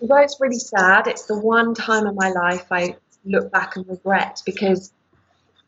although 0.00 0.18
it's 0.18 0.36
really 0.38 0.58
sad, 0.58 1.06
it's 1.06 1.24
the 1.24 1.38
one 1.38 1.74
time 1.74 2.06
in 2.06 2.14
my 2.14 2.30
life 2.30 2.66
I 2.70 2.96
look 3.24 3.50
back 3.50 3.76
and 3.76 3.88
regret 3.88 4.42
because 4.44 4.92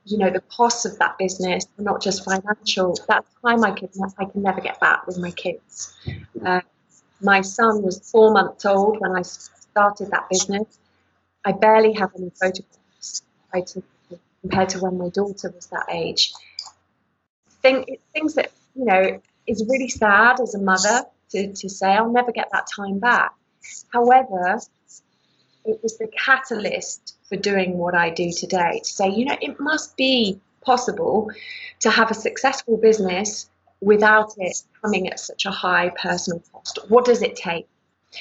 you 0.04 0.18
know 0.18 0.30
the 0.30 0.42
costs 0.42 0.84
of 0.84 0.98
that 0.98 1.16
business 1.18 1.66
not 1.78 2.02
just 2.02 2.24
financial. 2.24 2.94
That 3.08 3.24
time 3.42 3.64
i 3.64 3.72
could 3.72 3.90
i 4.18 4.24
can 4.26 4.42
never 4.42 4.60
get 4.60 4.78
back 4.80 5.06
with 5.06 5.18
my 5.18 5.30
kids. 5.30 5.94
Uh, 6.44 6.60
my 7.20 7.40
son 7.40 7.82
was 7.82 7.98
four 8.10 8.30
months 8.32 8.64
old 8.64 9.00
when 9.00 9.16
i 9.16 9.22
started 9.22 10.10
that 10.10 10.28
business. 10.30 10.78
I 11.44 11.52
barely 11.52 11.94
have 11.94 12.10
any 12.16 12.30
photographs 12.30 13.22
I 13.52 13.62
took 13.62 13.84
compared 14.42 14.68
to 14.70 14.78
when 14.80 14.98
my 14.98 15.08
daughter 15.08 15.50
was 15.54 15.66
that 15.66 15.86
age. 15.90 16.32
Think, 17.62 17.98
things 18.12 18.34
that 18.34 18.52
you 18.76 18.84
know 18.84 19.20
is 19.48 19.64
really 19.68 19.88
sad 19.88 20.40
as 20.40 20.54
a 20.54 20.60
mother 20.60 21.04
to, 21.30 21.52
to 21.52 21.68
say 21.68 21.88
I'll 21.88 22.12
never 22.12 22.32
get 22.32 22.48
that 22.52 22.66
time 22.74 22.98
back. 22.98 23.32
However, 23.92 24.60
it 25.64 25.80
was 25.82 25.98
the 25.98 26.08
catalyst 26.08 27.16
for 27.28 27.36
doing 27.36 27.76
what 27.76 27.94
I 27.94 28.10
do 28.10 28.32
today 28.32 28.80
to 28.82 28.90
say, 28.90 29.08
you 29.10 29.26
know, 29.26 29.36
it 29.40 29.60
must 29.60 29.96
be 29.96 30.40
possible 30.62 31.30
to 31.80 31.90
have 31.90 32.10
a 32.10 32.14
successful 32.14 32.76
business 32.76 33.48
without 33.80 34.32
it 34.38 34.56
coming 34.82 35.08
at 35.08 35.20
such 35.20 35.46
a 35.46 35.50
high 35.50 35.90
personal 36.02 36.42
cost. 36.52 36.78
What 36.88 37.04
does 37.04 37.22
it 37.22 37.36
take? 37.36 37.68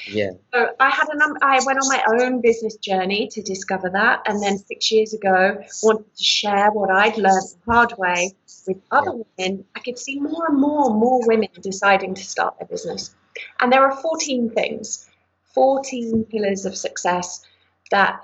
Yeah. 0.06 0.32
So 0.52 0.68
I 0.78 0.90
had 0.90 1.08
a 1.10 1.16
num- 1.16 1.38
I 1.40 1.60
went 1.64 1.78
on 1.78 1.88
my 1.88 2.02
own 2.20 2.40
business 2.42 2.76
journey 2.76 3.28
to 3.32 3.42
discover 3.42 3.88
that, 3.90 4.22
and 4.26 4.42
then 4.42 4.58
six 4.58 4.92
years 4.92 5.14
ago 5.14 5.58
wanted 5.82 6.14
to 6.14 6.24
share 6.24 6.70
what 6.70 6.90
I'd 6.90 7.16
learned 7.16 7.48
the 7.64 7.72
hard 7.72 7.94
way 7.96 8.34
with 8.68 8.80
other 8.92 9.12
women. 9.12 9.64
I 9.74 9.80
could 9.80 9.98
see 9.98 10.20
more 10.20 10.46
and 10.48 10.60
more 10.60 10.90
and 10.90 11.00
more 11.00 11.26
women 11.26 11.48
deciding 11.60 12.14
to 12.14 12.22
start 12.22 12.58
their 12.58 12.68
business, 12.68 13.14
and 13.58 13.72
there 13.72 13.82
are 13.82 13.96
14 13.96 14.50
things, 14.50 15.10
14 15.54 16.24
pillars 16.30 16.64
of 16.64 16.76
success 16.76 17.44
that 17.90 18.20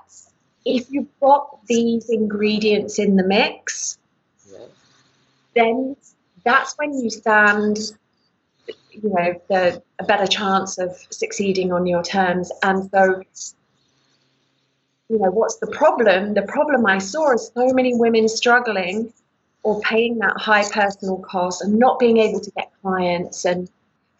if 0.64 0.86
you've 0.90 1.18
got 1.20 1.66
these 1.66 2.08
ingredients 2.08 2.98
in 2.98 3.16
the 3.16 3.24
mix, 3.24 3.98
yeah. 4.50 4.66
then 5.54 5.96
that's 6.44 6.74
when 6.74 6.98
you 6.98 7.10
stand 7.10 7.78
you 8.90 9.10
know 9.10 9.40
the 9.48 9.82
a 9.98 10.04
better 10.04 10.26
chance 10.26 10.78
of 10.78 10.96
succeeding 11.10 11.72
on 11.72 11.86
your 11.86 12.02
terms 12.02 12.50
and 12.62 12.88
so 12.90 13.22
you 15.08 15.18
know 15.18 15.30
what's 15.30 15.56
the 15.56 15.66
problem 15.66 16.34
the 16.34 16.42
problem 16.42 16.86
i 16.86 16.98
saw 16.98 17.32
is 17.32 17.50
so 17.54 17.72
many 17.72 17.94
women 17.94 18.28
struggling 18.28 19.12
or 19.64 19.80
paying 19.80 20.18
that 20.18 20.36
high 20.36 20.68
personal 20.70 21.18
cost 21.18 21.62
and 21.62 21.78
not 21.78 21.98
being 21.98 22.18
able 22.18 22.40
to 22.40 22.50
get 22.52 22.70
clients 22.82 23.44
and 23.44 23.68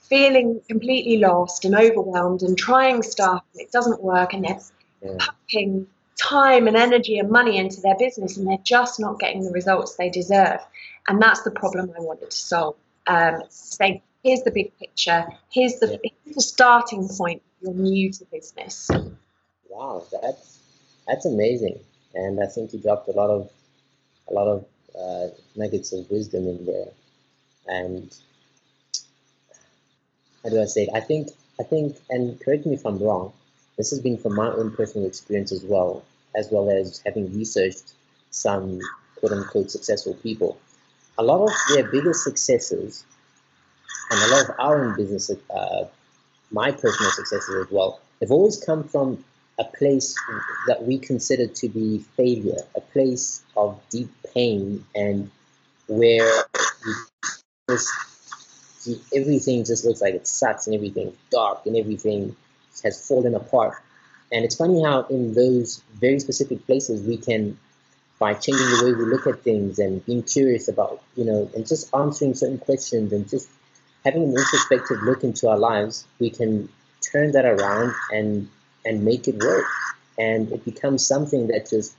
feeling 0.01 0.61
completely 0.69 1.19
lost 1.19 1.65
and 1.65 1.75
overwhelmed 1.75 2.43
and 2.43 2.59
trying 2.59 3.03
stuff 3.03 3.43
and 3.53 3.63
it 3.63 3.71
doesn't 3.71 4.03
work 4.03 4.35
and 4.35 4.45
they're 4.45 4.61
yeah. 5.03 5.17
pumping 5.19 5.87
time 6.17 6.67
and 6.67 6.77
energy 6.77 7.19
and 7.19 7.31
money 7.31 7.57
into 7.57 7.81
their 7.81 7.97
business 7.97 8.37
and 8.37 8.47
they're 8.47 8.59
just 8.65 9.01
not 9.01 9.19
getting 9.19 9.45
the 9.45 9.51
results 9.51 9.95
they 9.95 10.11
deserve 10.11 10.61
and 11.09 11.23
that's 11.23 11.43
the 11.43 11.51
problem 11.51 11.91
i 11.97 12.01
wanted 12.01 12.31
to 12.31 12.37
solve 12.37 12.77
um, 13.07 13.43
say 13.49 14.03
here's 14.25 14.43
the 14.43 14.51
big 14.51 14.77
picture. 14.79 15.27
Here's 15.51 15.79
the, 15.79 15.99
yeah. 16.03 16.11
here's 16.25 16.37
the 16.37 16.43
starting 16.43 17.09
point. 17.09 17.43
You're 17.61 17.75
new 17.75 18.11
to 18.13 18.25
business. 18.27 18.91
Wow, 19.69 20.05
that's 20.11 20.59
that's 21.07 21.27
amazing, 21.27 21.79
and 22.15 22.43
I 22.43 22.47
think 22.47 22.73
you 22.73 22.81
dropped 22.81 23.09
a 23.09 23.13
lot 23.13 23.31
of 23.31 23.51
a 24.29 24.35
lot 24.35 24.49
of 24.49 24.65
uh, 24.99 25.29
nuggets 25.57 25.93
of 25.93 26.11
wisdom 26.11 26.49
in 26.49 26.67
there. 26.67 26.89
And 27.67 28.15
how 30.43 30.51
do 30.51 30.61
I 30.61 30.67
say 30.67 30.83
it? 30.83 30.91
I 30.95 31.01
think 31.01 31.29
I 31.59 31.63
think, 31.63 31.97
and 32.11 32.41
correct 32.41 32.67
me 32.67 32.75
if 32.75 32.85
I'm 32.85 32.99
wrong. 32.99 33.33
This 33.77 33.91
has 33.91 34.01
been 34.01 34.19
from 34.19 34.35
my 34.35 34.49
own 34.49 34.73
personal 34.73 35.07
experience 35.07 35.53
as 35.53 35.65
well, 35.65 36.05
as 36.37 36.49
well 36.51 36.69
as 36.71 37.03
having 37.05 37.33
researched 37.37 37.93
some 38.31 38.81
quote 39.17 39.33
unquote 39.33 39.71
successful 39.71 40.15
people. 40.15 40.59
A 41.19 41.23
lot 41.23 41.45
of 41.45 41.53
their 41.73 41.91
biggest 41.91 42.25
successes 42.25 43.05
and 44.11 44.21
a 44.21 44.35
lot 44.35 44.49
of 44.49 44.55
our 44.59 44.85
own 44.85 44.97
business, 44.97 45.31
uh, 45.31 45.85
my 46.51 46.71
personal 46.71 47.11
successes 47.13 47.67
as 47.67 47.71
well, 47.71 48.01
they've 48.19 48.31
always 48.31 48.63
come 48.63 48.85
from 48.85 49.25
a 49.59 49.65
place 49.65 50.15
that 50.67 50.85
we 50.85 50.99
consider 50.99 51.47
to 51.47 51.69
be 51.69 51.99
failure, 52.17 52.59
a 52.77 52.81
place 52.81 53.43
of 53.57 53.81
deep 53.91 54.11
pain, 54.35 54.85
and 54.95 55.31
where 55.87 56.45
just 57.71 57.89
everything 59.15 59.65
just 59.65 59.85
looks 59.85 60.01
like 60.01 60.15
it 60.15 60.27
sucks, 60.27 60.67
and 60.67 60.75
everything's 60.75 61.17
dark, 61.31 61.67
and 61.67 61.77
everything 61.77 62.35
has 62.83 63.07
fallen 63.07 63.35
apart. 63.35 63.77
And 64.33 64.45
it's 64.45 64.57
funny 64.57 64.83
how 64.83 65.03
in 65.05 65.35
those 65.35 65.83
very 65.95 66.19
specific 66.19 66.67
places 66.67 67.07
we 67.07 67.17
can, 67.17 67.57
by 68.19 68.35
changing 68.35 68.67
the 68.67 68.85
way 68.85 68.93
we 68.93 69.05
look 69.05 69.27
at 69.27 69.43
things 69.43 69.79
and 69.79 70.05
being 70.05 70.23
curious 70.23 70.67
about, 70.69 71.03
you 71.15 71.25
know, 71.25 71.49
and 71.55 71.67
just 71.67 71.95
answering 71.95 72.35
certain 72.35 72.59
questions 72.59 73.13
and 73.13 73.29
just 73.29 73.49
having 74.05 74.25
an 74.25 74.31
introspective 74.31 75.03
look 75.03 75.23
into 75.23 75.49
our 75.49 75.59
lives, 75.59 76.07
we 76.19 76.31
can 76.31 76.69
turn 77.01 77.33
that 77.33 77.45
around 77.45 77.95
and 78.11 78.49
and 78.85 79.05
make 79.05 79.29
it 79.29 79.43
work. 79.43 79.67
And 80.19 80.51
it 80.53 80.65
becomes 80.65 81.07
something 81.07 81.49
that 81.49 81.69
just 81.69 81.95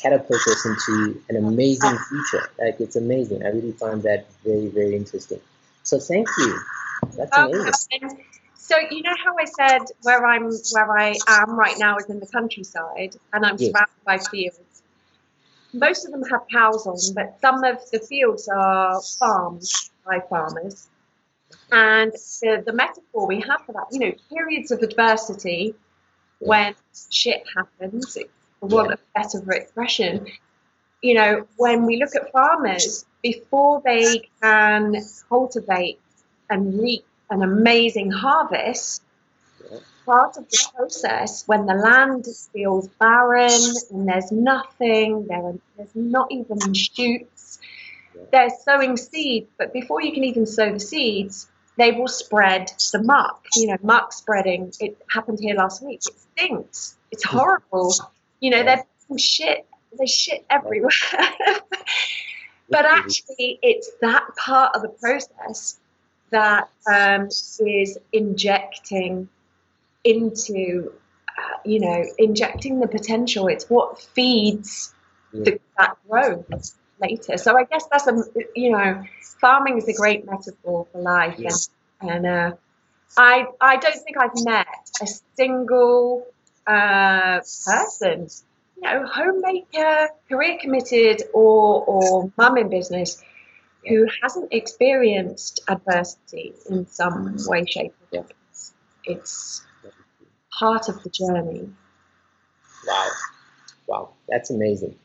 catapults 0.00 0.46
us 0.46 0.64
into 0.64 1.20
an 1.28 1.36
amazing 1.36 1.98
future. 2.08 2.48
Like 2.58 2.80
it's 2.80 2.96
amazing. 2.96 3.44
I 3.44 3.48
really 3.48 3.72
find 3.72 4.02
that 4.02 4.26
very, 4.44 4.68
very 4.68 4.94
interesting. 4.96 5.40
So 5.82 5.98
thank 5.98 6.28
you. 6.38 6.58
That's 7.16 7.30
oh, 7.36 7.50
amazing. 7.50 8.24
So 8.54 8.76
you 8.90 9.02
know 9.02 9.14
how 9.24 9.36
I 9.38 9.44
said 9.44 9.86
where 10.02 10.26
I'm 10.26 10.50
where 10.72 10.98
I 10.98 11.14
am 11.28 11.56
right 11.56 11.76
now 11.78 11.96
is 11.98 12.06
in 12.10 12.18
the 12.18 12.26
countryside 12.26 13.14
and 13.32 13.46
I'm 13.46 13.58
surrounded 13.58 14.04
by 14.04 14.18
fields. 14.18 14.82
Most 15.72 16.04
of 16.04 16.12
them 16.12 16.22
have 16.24 16.42
cows 16.50 16.86
on, 16.86 16.96
but 17.14 17.38
some 17.40 17.62
of 17.62 17.78
the 17.90 18.00
fields 18.00 18.48
are 18.48 19.00
farmed 19.18 19.70
by 20.04 20.20
farmers. 20.28 20.88
And 21.70 22.12
the, 22.42 22.62
the 22.64 22.72
metaphor 22.72 23.26
we 23.26 23.40
have 23.42 23.60
for 23.66 23.72
that, 23.72 23.86
you 23.92 24.00
know, 24.00 24.12
periods 24.30 24.70
of 24.70 24.80
adversity 24.80 25.74
when 26.38 26.74
shit 27.10 27.42
happens, 27.56 28.18
for 28.60 28.66
want 28.66 28.92
of 28.92 29.00
a 29.00 29.20
better 29.20 29.52
expression, 29.52 30.26
you 31.02 31.14
know, 31.14 31.46
when 31.56 31.86
we 31.86 31.98
look 31.98 32.14
at 32.14 32.32
farmers, 32.32 33.04
before 33.22 33.82
they 33.84 34.28
can 34.42 34.96
cultivate 35.28 36.00
and 36.50 36.80
reap 36.80 37.04
an 37.30 37.42
amazing 37.42 38.10
harvest, 38.10 39.02
part 40.04 40.36
of 40.36 40.48
the 40.48 40.68
process 40.76 41.42
when 41.46 41.66
the 41.66 41.74
land 41.74 42.24
feels 42.52 42.86
barren 43.00 43.50
and 43.90 44.08
there's 44.08 44.30
nothing, 44.30 45.26
there, 45.26 45.54
there's 45.76 45.94
not 45.94 46.28
even 46.30 46.72
shoots, 46.72 47.58
they're 48.30 48.50
sowing 48.64 48.96
seeds, 48.96 49.48
but 49.58 49.72
before 49.72 50.00
you 50.00 50.12
can 50.12 50.24
even 50.24 50.46
sow 50.46 50.72
the 50.72 50.80
seeds, 50.80 51.48
they 51.76 51.92
will 51.92 52.08
spread 52.08 52.70
the 52.92 53.02
muck. 53.02 53.44
You 53.54 53.68
know, 53.68 53.76
muck 53.82 54.12
spreading. 54.12 54.72
It 54.80 54.96
happened 55.08 55.38
here 55.40 55.54
last 55.54 55.82
week. 55.84 56.00
It 56.06 56.14
stinks. 56.34 56.96
It's 57.10 57.24
horrible. 57.24 57.94
You 58.40 58.50
know, 58.50 58.62
they're 58.62 58.84
shit. 59.18 59.66
There's 59.96 60.10
shit 60.10 60.44
everywhere. 60.50 60.90
but 62.68 62.84
actually, 62.84 63.58
it's 63.62 63.90
that 64.00 64.24
part 64.36 64.74
of 64.74 64.82
the 64.82 64.88
process 64.88 65.78
that 66.30 66.68
um, 66.90 67.28
is 67.60 67.98
injecting 68.12 69.28
into, 70.04 70.92
uh, 71.28 71.58
you 71.64 71.80
know, 71.80 72.04
injecting 72.18 72.80
the 72.80 72.88
potential. 72.88 73.48
It's 73.48 73.68
what 73.70 74.00
feeds 74.00 74.94
the, 75.32 75.60
that 75.78 75.96
growth 76.08 76.74
later. 77.00 77.36
So 77.36 77.56
I 77.56 77.64
guess 77.64 77.86
that's 77.90 78.06
a, 78.06 78.24
you 78.54 78.70
know, 78.70 79.02
farming 79.40 79.78
is 79.78 79.88
a 79.88 79.92
great 79.92 80.24
metaphor 80.24 80.86
for 80.90 81.00
life. 81.00 81.36
Yes. 81.38 81.70
And, 82.00 82.10
and 82.10 82.26
uh, 82.26 82.56
I, 83.16 83.46
I 83.60 83.76
don't 83.76 83.96
think 83.96 84.16
I've 84.18 84.44
met 84.44 84.66
a 85.02 85.06
single 85.36 86.26
uh, 86.66 87.40
person, 87.64 88.28
you 88.76 88.82
know, 88.82 89.06
homemaker, 89.06 90.08
career 90.28 90.58
committed, 90.60 91.22
or, 91.32 91.84
or 91.84 92.32
mum 92.36 92.58
in 92.58 92.68
business 92.68 93.22
who 93.88 94.06
hasn't 94.22 94.52
experienced 94.52 95.60
adversity 95.68 96.54
in 96.68 96.86
some 96.88 97.36
way, 97.46 97.64
shape, 97.66 97.94
or 98.12 98.22
form. 98.22 98.26
It's 99.04 99.62
part 100.50 100.88
of 100.88 101.02
the 101.04 101.10
journey. 101.10 101.70
Wow. 102.86 103.08
Wow. 103.86 104.08
That's 104.28 104.50
amazing. 104.50 104.96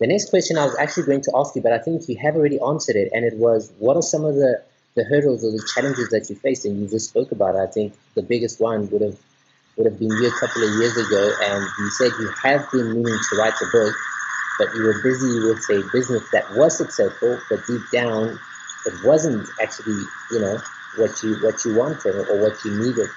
The 0.00 0.06
next 0.06 0.30
question 0.30 0.56
I 0.56 0.64
was 0.64 0.76
actually 0.78 1.04
going 1.04 1.20
to 1.22 1.32
ask 1.36 1.54
you, 1.54 1.62
but 1.62 1.72
I 1.72 1.78
think 1.78 2.08
you 2.08 2.16
have 2.16 2.34
already 2.34 2.58
answered 2.58 2.96
it, 2.96 3.10
and 3.12 3.24
it 3.24 3.36
was 3.36 3.70
what 3.78 3.96
are 3.96 4.02
some 4.02 4.24
of 4.24 4.34
the, 4.34 4.62
the 4.94 5.04
hurdles 5.04 5.44
or 5.44 5.52
the 5.52 5.62
challenges 5.74 6.08
that 6.08 6.28
you 6.30 6.36
faced? 6.36 6.64
And 6.64 6.80
you 6.80 6.88
just 6.88 7.10
spoke 7.10 7.32
about. 7.32 7.54
I 7.54 7.66
think 7.66 7.92
the 8.14 8.22
biggest 8.22 8.60
one 8.60 8.88
would 8.90 9.02
have 9.02 9.18
would 9.76 9.86
have 9.86 9.98
been 9.98 10.08
you 10.08 10.26
a 10.26 10.40
couple 10.40 10.62
of 10.64 10.70
years 10.80 10.96
ago, 10.96 11.32
and 11.42 11.64
you 11.78 11.90
said 11.90 12.12
you 12.18 12.30
have 12.42 12.66
been 12.72 12.94
meaning 12.94 13.18
to 13.30 13.36
write 13.36 13.54
a 13.60 13.66
book, 13.70 13.94
but 14.58 14.74
you 14.74 14.82
were 14.82 15.02
busy 15.02 15.38
with 15.40 15.62
a 15.70 15.88
business 15.92 16.22
that 16.32 16.44
was 16.56 16.76
successful, 16.76 17.38
but 17.48 17.60
deep 17.66 17.82
down 17.92 18.38
it 18.86 18.94
wasn't 19.04 19.46
actually, 19.60 20.02
you 20.30 20.40
know, 20.40 20.58
what 20.96 21.22
you 21.22 21.36
what 21.42 21.64
you 21.64 21.74
wanted 21.74 22.16
or 22.28 22.40
what 22.40 22.64
you 22.64 22.72
needed. 22.72 23.08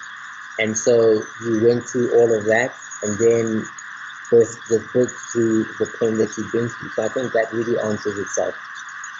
And 0.59 0.77
so 0.77 1.23
you 1.45 1.65
went 1.65 1.85
through 1.85 2.13
all 2.19 2.31
of 2.33 2.45
that, 2.45 2.73
and 3.01 3.17
then 3.17 3.65
with 4.33 4.49
the 4.69 4.79
book 4.93 5.09
through 5.31 5.63
the 5.77 5.87
pain 6.01 6.17
that 6.17 6.33
you've 6.37 6.51
been 6.51 6.69
through. 6.69 6.89
So 6.89 7.05
I 7.05 7.09
think 7.09 7.33
that 7.33 7.53
really 7.53 7.77
answers 7.77 8.17
itself, 8.17 8.55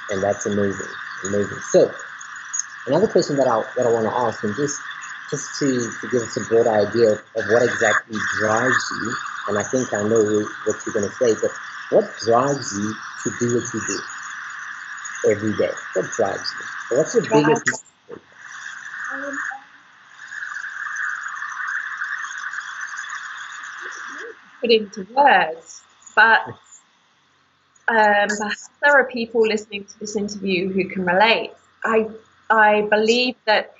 and 0.09 0.21
that's 0.23 0.45
amazing, 0.45 0.89
amazing. 1.29 1.61
So 1.69 1.93
another 2.87 3.07
question 3.07 3.37
that 3.37 3.47
I 3.47 3.61
that 3.77 3.85
I 3.85 3.91
want 3.93 4.09
to 4.09 4.15
ask, 4.15 4.43
and 4.43 4.55
just 4.55 4.81
just 5.29 5.59
to, 5.59 5.67
to 6.01 6.05
give 6.09 6.21
us 6.21 6.37
a 6.37 6.43
broad 6.49 6.67
idea 6.67 7.13
of, 7.13 7.19
of 7.37 7.43
what 7.49 7.63
exactly 7.63 8.17
drives 8.41 8.83
you, 9.01 9.13
and 9.49 9.57
I 9.57 9.63
think 9.63 9.93
I 9.93 10.01
know 10.03 10.21
what 10.65 10.75
you're 10.85 10.93
going 10.93 11.09
to 11.09 11.15
say, 11.15 11.33
but 11.41 11.51
what 11.89 12.05
drives 12.25 12.73
you 12.73 12.89
to 13.23 13.29
do 13.39 13.45
what 13.55 13.65
you 13.73 13.81
do 13.85 13.97
every 15.31 15.53
day? 15.57 15.73
What 15.93 16.09
drives 16.17 16.49
you? 16.57 16.97
What's 16.97 17.13
your 17.15 17.23
biggest 17.23 17.85
um, 19.13 19.37
put 24.63 24.71
into 24.71 25.05
words, 25.13 25.81
but 26.15 26.47
um, 27.89 28.29
there 28.81 28.93
are 28.93 29.05
people 29.05 29.41
listening 29.41 29.83
to 29.83 29.99
this 29.99 30.15
interview 30.15 30.71
who 30.71 30.87
can 30.87 31.05
relate. 31.05 31.51
I 31.83 32.07
I 32.49 32.81
believe 32.89 33.35
that 33.45 33.73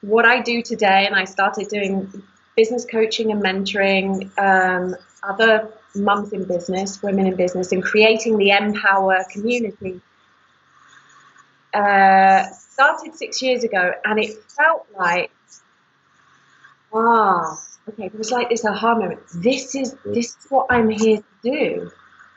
what 0.00 0.24
I 0.24 0.40
do 0.40 0.62
today, 0.62 1.06
and 1.06 1.14
I 1.14 1.24
started 1.24 1.68
doing 1.68 2.22
business 2.56 2.86
coaching 2.86 3.30
and 3.32 3.42
mentoring 3.42 4.30
um, 4.38 4.96
other 5.22 5.70
mums 5.94 6.32
in 6.32 6.44
business, 6.44 7.02
women 7.02 7.26
in 7.26 7.36
business, 7.36 7.72
and 7.72 7.82
creating 7.82 8.38
the 8.38 8.50
Empower 8.50 9.24
community. 9.30 10.00
Uh, 11.74 12.44
started 12.50 13.14
six 13.14 13.42
years 13.42 13.62
ago, 13.62 13.92
and 14.04 14.18
it 14.18 14.42
felt 14.56 14.86
like 14.98 15.30
ah 16.94 17.69
okay, 17.90 18.06
it 18.06 18.14
was 18.14 18.30
like 18.30 18.48
this 18.48 18.64
aha 18.64 18.94
moment. 18.94 19.20
This 19.34 19.74
is 19.74 19.96
this 20.04 20.36
is 20.36 20.46
what 20.48 20.66
I'm 20.70 20.90
here 20.90 21.18
to 21.18 21.24
do. 21.42 21.90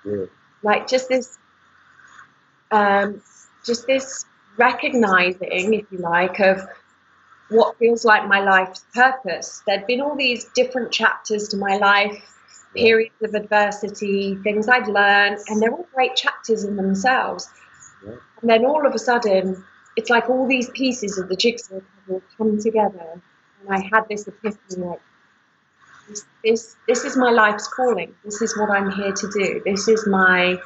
Yeah. 0.05 0.25
Like 0.61 0.87
just 0.87 1.09
this, 1.09 1.37
um, 2.71 3.21
just 3.65 3.87
this 3.87 4.25
recognizing, 4.57 5.73
if 5.73 5.85
you 5.91 5.97
like, 5.97 6.39
of 6.39 6.61
what 7.49 7.77
feels 7.77 8.05
like 8.05 8.27
my 8.27 8.39
life's 8.39 8.85
purpose. 8.93 9.61
There'd 9.67 9.87
been 9.87 10.01
all 10.01 10.15
these 10.15 10.45
different 10.55 10.91
chapters 10.91 11.49
to 11.49 11.57
my 11.57 11.77
life, 11.77 12.17
periods 12.75 13.21
of 13.21 13.33
adversity, 13.33 14.35
things 14.43 14.67
I'd 14.67 14.87
learned, 14.87 15.39
and 15.47 15.61
they're 15.61 15.71
all 15.71 15.87
great 15.93 16.15
chapters 16.15 16.63
in 16.63 16.75
themselves. 16.75 17.49
Yeah. 18.05 18.15
And 18.41 18.49
then 18.49 18.65
all 18.65 18.85
of 18.85 18.93
a 18.93 18.99
sudden, 18.99 19.63
it's 19.95 20.09
like 20.09 20.29
all 20.29 20.47
these 20.47 20.69
pieces 20.71 21.17
of 21.17 21.29
the 21.29 21.35
jigsaw 21.35 21.79
puzzle 22.05 22.21
come 22.37 22.59
together. 22.59 23.21
And 23.61 23.69
I 23.69 23.79
had 23.91 24.07
this 24.09 24.27
epiphany 24.27 24.85
like, 24.85 25.01
this, 26.43 26.75
this, 26.87 27.05
is 27.05 27.17
my 27.17 27.31
life's 27.31 27.67
calling. 27.67 28.13
This 28.23 28.41
is 28.41 28.57
what 28.57 28.69
I'm 28.69 28.91
here 28.91 29.11
to 29.11 29.29
do. 29.31 29.61
This 29.65 29.87
is 29.87 30.07
my 30.07 30.57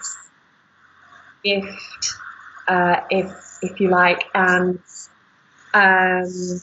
gift, 1.44 2.14
uh, 2.68 3.02
if 3.10 3.32
if 3.62 3.80
you 3.80 3.90
like. 3.90 4.24
And 4.34 4.80
um, 5.74 6.62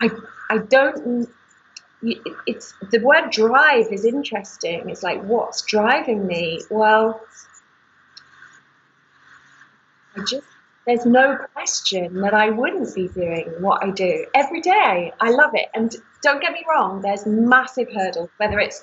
I 0.00 0.10
I 0.50 0.58
don't. 0.58 1.28
It's 2.46 2.74
the 2.90 3.00
word 3.00 3.30
drive 3.30 3.92
is 3.92 4.04
interesting. 4.04 4.88
It's 4.88 5.02
like 5.02 5.22
what's 5.22 5.62
driving 5.62 6.26
me? 6.26 6.60
Well, 6.70 7.20
I 10.16 10.20
just 10.20 10.46
there's 10.88 11.04
no 11.04 11.36
question 11.52 12.22
that 12.22 12.32
I 12.32 12.48
wouldn't 12.48 12.94
be 12.94 13.08
doing 13.08 13.46
what 13.60 13.84
I 13.84 13.90
do 13.90 14.24
every 14.34 14.62
day. 14.62 15.12
I 15.20 15.30
love 15.30 15.50
it. 15.52 15.66
And 15.74 15.94
don't 16.22 16.40
get 16.40 16.52
me 16.52 16.64
wrong, 16.66 17.02
there's 17.02 17.26
massive 17.26 17.92
hurdles, 17.92 18.30
whether 18.38 18.58
it's, 18.58 18.82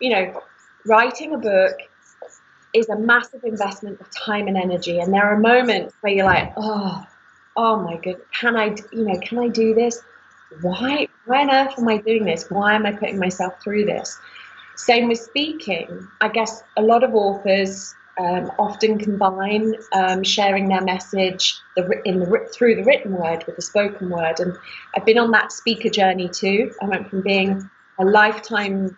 you 0.00 0.10
know, 0.10 0.42
writing 0.86 1.34
a 1.34 1.38
book 1.38 1.76
is 2.72 2.88
a 2.88 2.96
massive 2.96 3.42
investment 3.42 4.00
of 4.00 4.06
time 4.14 4.46
and 4.46 4.56
energy. 4.56 5.00
And 5.00 5.12
there 5.12 5.24
are 5.24 5.40
moments 5.40 5.92
where 6.02 6.12
you're 6.12 6.24
like, 6.24 6.52
oh, 6.56 7.04
oh 7.56 7.82
my 7.82 7.96
god, 7.96 8.18
can 8.32 8.56
I, 8.56 8.76
you 8.92 9.04
know, 9.06 9.18
can 9.18 9.40
I 9.40 9.48
do 9.48 9.74
this? 9.74 10.00
Why, 10.60 11.08
why 11.26 11.42
on 11.42 11.50
earth 11.50 11.74
am 11.78 11.88
I 11.88 11.96
doing 11.96 12.24
this? 12.24 12.48
Why 12.48 12.74
am 12.74 12.86
I 12.86 12.92
putting 12.92 13.18
myself 13.18 13.60
through 13.60 13.86
this? 13.86 14.16
Same 14.76 15.08
with 15.08 15.18
speaking. 15.18 16.06
I 16.20 16.28
guess 16.28 16.62
a 16.76 16.82
lot 16.82 17.02
of 17.02 17.12
authors 17.12 17.92
um, 18.20 18.52
often 18.58 18.98
combine 18.98 19.74
um, 19.92 20.22
sharing 20.22 20.68
their 20.68 20.82
message 20.82 21.58
the, 21.74 22.02
in 22.04 22.20
the, 22.20 22.48
through 22.52 22.76
the 22.76 22.84
written 22.84 23.12
word 23.12 23.44
with 23.46 23.56
the 23.56 23.62
spoken 23.62 24.10
word. 24.10 24.40
And 24.40 24.58
I've 24.94 25.06
been 25.06 25.18
on 25.18 25.30
that 25.30 25.52
speaker 25.52 25.88
journey 25.88 26.28
too. 26.28 26.72
I 26.82 26.86
went 26.86 27.08
from 27.08 27.22
being 27.22 27.70
a 27.98 28.04
lifetime, 28.04 28.96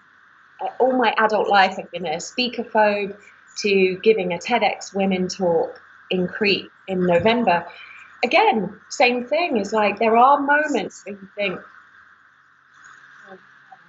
uh, 0.61 0.69
all 0.81 0.99
my 0.99 1.15
adult 1.19 1.49
life, 1.49 1.77
I've 1.79 1.91
been 1.93 2.07
a 2.07 2.21
speaker 2.21 2.65
phobe 2.65 3.17
to 3.59 3.99
giving 4.03 4.33
a 4.33 4.39
TEDx 4.39 4.93
Women 4.93 5.29
talk 5.29 5.81
in 6.11 6.27
Crete 6.27 6.71
in 6.89 7.07
November. 7.07 7.65
Again, 8.25 8.81
same 8.89 9.25
thing. 9.25 9.57
It's 9.57 9.73
like 9.73 10.01
there 10.01 10.17
are 10.17 10.41
moments 10.41 11.05
where 11.05 11.15
you 11.15 11.29
think, 11.37 11.61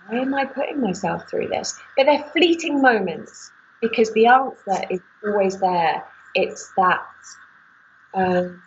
why 0.07 0.19
am 0.19 0.33
I 0.35 0.45
putting 0.45 0.79
myself 0.79 1.27
through 1.27 1.47
this? 1.47 1.79
But 1.97 2.05
they're 2.05 2.29
fleeting 2.33 2.81
moments 2.81 3.51
because 3.83 4.11
the 4.13 4.27
answer 4.27 4.85
is 4.89 5.01
always 5.23 5.59
there. 5.59 6.03
It's 6.33 6.71
that 6.77 7.05
um, 8.13 8.63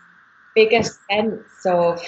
bigger 0.54 0.82
sense 0.82 1.64
of 1.64 2.00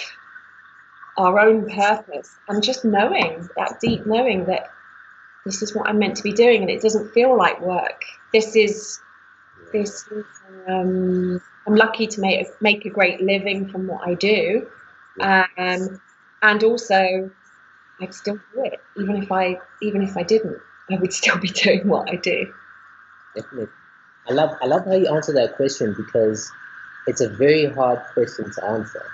our 1.16 1.40
own 1.40 1.68
purpose 1.68 2.36
and 2.48 2.62
just 2.62 2.84
knowing 2.84 3.48
that 3.56 3.80
deep 3.80 4.06
knowing 4.06 4.44
that 4.44 4.70
this 5.44 5.62
is 5.62 5.74
what 5.74 5.88
I'm 5.88 5.98
meant 5.98 6.16
to 6.18 6.22
be 6.22 6.32
doing 6.32 6.60
and 6.60 6.70
it 6.70 6.82
doesn't 6.82 7.12
feel 7.12 7.36
like 7.36 7.60
work. 7.60 8.04
This 8.32 8.54
is 8.54 9.00
this 9.72 10.06
is 10.10 10.24
um, 10.68 11.40
I'm 11.66 11.74
lucky 11.74 12.06
to 12.06 12.20
make 12.20 12.46
make 12.60 12.84
a 12.84 12.90
great 12.90 13.20
living 13.22 13.68
from 13.68 13.86
what 13.86 14.06
I 14.06 14.14
do, 14.14 14.68
um, 15.20 16.00
and 16.42 16.62
also 16.62 17.30
I'd 18.00 18.14
still 18.14 18.38
do 18.54 18.64
it 18.64 18.80
even 18.96 19.22
if 19.22 19.32
I 19.32 19.58
even 19.82 20.02
if 20.02 20.16
I 20.16 20.22
didn't. 20.22 20.58
I 20.90 20.96
would 20.96 21.12
still 21.12 21.38
be 21.38 21.48
doing 21.64 21.88
what 21.88 22.10
I 22.10 22.16
do. 22.16 22.52
Definitely, 23.34 23.68
I 24.28 24.32
love 24.32 24.56
I 24.62 24.66
love 24.66 24.84
how 24.84 24.94
you 24.94 25.14
answer 25.14 25.32
that 25.34 25.56
question 25.56 25.94
because 25.96 26.50
it's 27.06 27.20
a 27.20 27.28
very 27.28 27.66
hard 27.66 28.00
question 28.12 28.50
to 28.52 28.64
answer. 28.64 29.04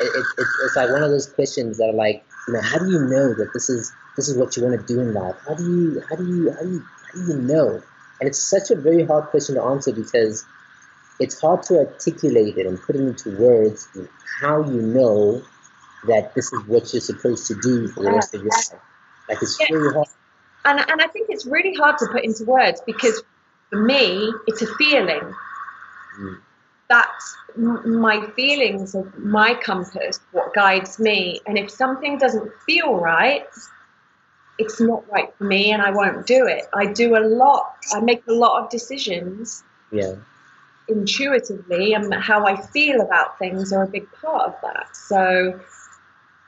It, 0.00 0.06
it, 0.06 0.26
it, 0.38 0.46
it's 0.64 0.76
like 0.76 0.90
one 0.90 1.02
of 1.02 1.10
those 1.10 1.28
questions 1.28 1.78
that 1.78 1.90
are 1.90 1.92
like, 1.92 2.24
you 2.48 2.54
know, 2.54 2.60
how 2.60 2.78
do 2.78 2.90
you 2.90 2.98
know 2.98 3.34
that 3.34 3.50
this 3.54 3.70
is 3.70 3.92
this 4.16 4.28
is 4.28 4.36
what 4.36 4.56
you 4.56 4.64
want 4.64 4.80
to 4.80 4.86
do 4.94 5.00
in 5.00 5.14
life? 5.14 5.36
How 5.46 5.54
do 5.54 5.64
you 5.64 6.02
how 6.08 6.16
do 6.16 6.26
you 6.26 6.50
how 6.52 6.62
do 6.62 6.70
you 6.70 6.80
how 6.80 7.12
do 7.12 7.32
you 7.32 7.40
know? 7.40 7.82
And 8.20 8.28
it's 8.28 8.42
such 8.42 8.70
a 8.70 8.76
very 8.76 9.04
hard 9.04 9.26
question 9.26 9.56
to 9.56 9.62
answer 9.62 9.92
because 9.92 10.44
it's 11.20 11.40
hard 11.40 11.62
to 11.64 11.78
articulate 11.78 12.56
it 12.56 12.66
and 12.66 12.80
put 12.80 12.96
it 12.96 13.00
into 13.00 13.36
words 13.36 13.88
how 14.40 14.62
you 14.64 14.82
know 14.82 15.42
that 16.06 16.34
this 16.34 16.52
is 16.52 16.66
what 16.66 16.92
you're 16.92 17.00
supposed 17.00 17.46
to 17.46 17.54
do 17.62 17.88
for 17.88 18.02
the 18.02 18.12
rest 18.12 18.34
of 18.34 18.42
your 18.42 18.50
life. 18.50 18.80
Like 19.28 19.42
it's 19.42 19.56
very 19.68 19.92
hard. 19.92 20.08
And, 20.64 20.78
and 20.78 21.00
I 21.00 21.06
think 21.08 21.28
it's 21.30 21.46
really 21.46 21.74
hard 21.74 21.98
to 21.98 22.06
put 22.12 22.24
into 22.24 22.44
words 22.44 22.80
because 22.86 23.22
for 23.70 23.82
me, 23.82 24.32
it's 24.46 24.62
a 24.62 24.66
feeling. 24.76 25.34
Mm. 26.20 26.40
That's 26.88 27.36
my 27.56 28.26
feelings 28.36 28.94
of 28.94 29.16
my 29.18 29.54
compass, 29.54 30.20
what 30.32 30.52
guides 30.54 30.98
me. 30.98 31.40
And 31.46 31.58
if 31.58 31.70
something 31.70 32.18
doesn't 32.18 32.52
feel 32.66 32.94
right, 32.94 33.46
it's 34.58 34.80
not 34.80 35.10
right 35.10 35.34
for 35.36 35.44
me 35.44 35.72
and 35.72 35.80
I 35.80 35.90
won't 35.90 36.26
do 36.26 36.46
it. 36.46 36.64
I 36.74 36.86
do 36.86 37.16
a 37.16 37.22
lot, 37.26 37.74
I 37.92 38.00
make 38.00 38.22
a 38.28 38.32
lot 38.32 38.62
of 38.62 38.70
decisions. 38.70 39.64
Yeah 39.90 40.16
intuitively 40.88 41.94
and 41.94 42.12
how 42.14 42.46
I 42.46 42.60
feel 42.60 43.00
about 43.00 43.38
things 43.38 43.72
are 43.72 43.84
a 43.84 43.88
big 43.88 44.10
part 44.20 44.48
of 44.48 44.54
that. 44.62 44.96
So 44.96 45.60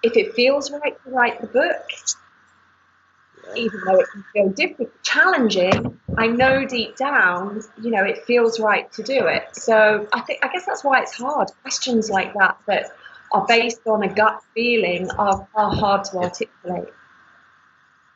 if 0.02 0.16
it 0.16 0.34
feels 0.34 0.70
right 0.70 0.96
to 1.04 1.10
write 1.10 1.40
the 1.40 1.46
book, 1.46 1.82
even 3.56 3.80
though 3.84 4.00
it 4.00 4.06
can 4.10 4.24
feel 4.32 4.48
difficult, 4.50 5.02
challenging, 5.02 6.00
I 6.16 6.26
know 6.26 6.66
deep 6.66 6.96
down, 6.96 7.62
you 7.80 7.90
know, 7.90 8.04
it 8.04 8.24
feels 8.24 8.60
right 8.60 8.90
to 8.92 9.02
do 9.02 9.26
it. 9.26 9.44
So 9.52 10.08
I 10.12 10.20
think 10.22 10.44
I 10.44 10.48
guess 10.48 10.66
that's 10.66 10.84
why 10.84 11.00
it's 11.02 11.14
hard. 11.14 11.48
Questions 11.62 12.10
like 12.10 12.32
that 12.34 12.58
that 12.66 12.92
are 13.32 13.46
based 13.46 13.80
on 13.86 14.02
a 14.02 14.12
gut 14.12 14.42
feeling 14.54 15.10
are, 15.12 15.46
are 15.54 15.74
hard 15.74 16.04
to 16.04 16.18
articulate. 16.18 16.88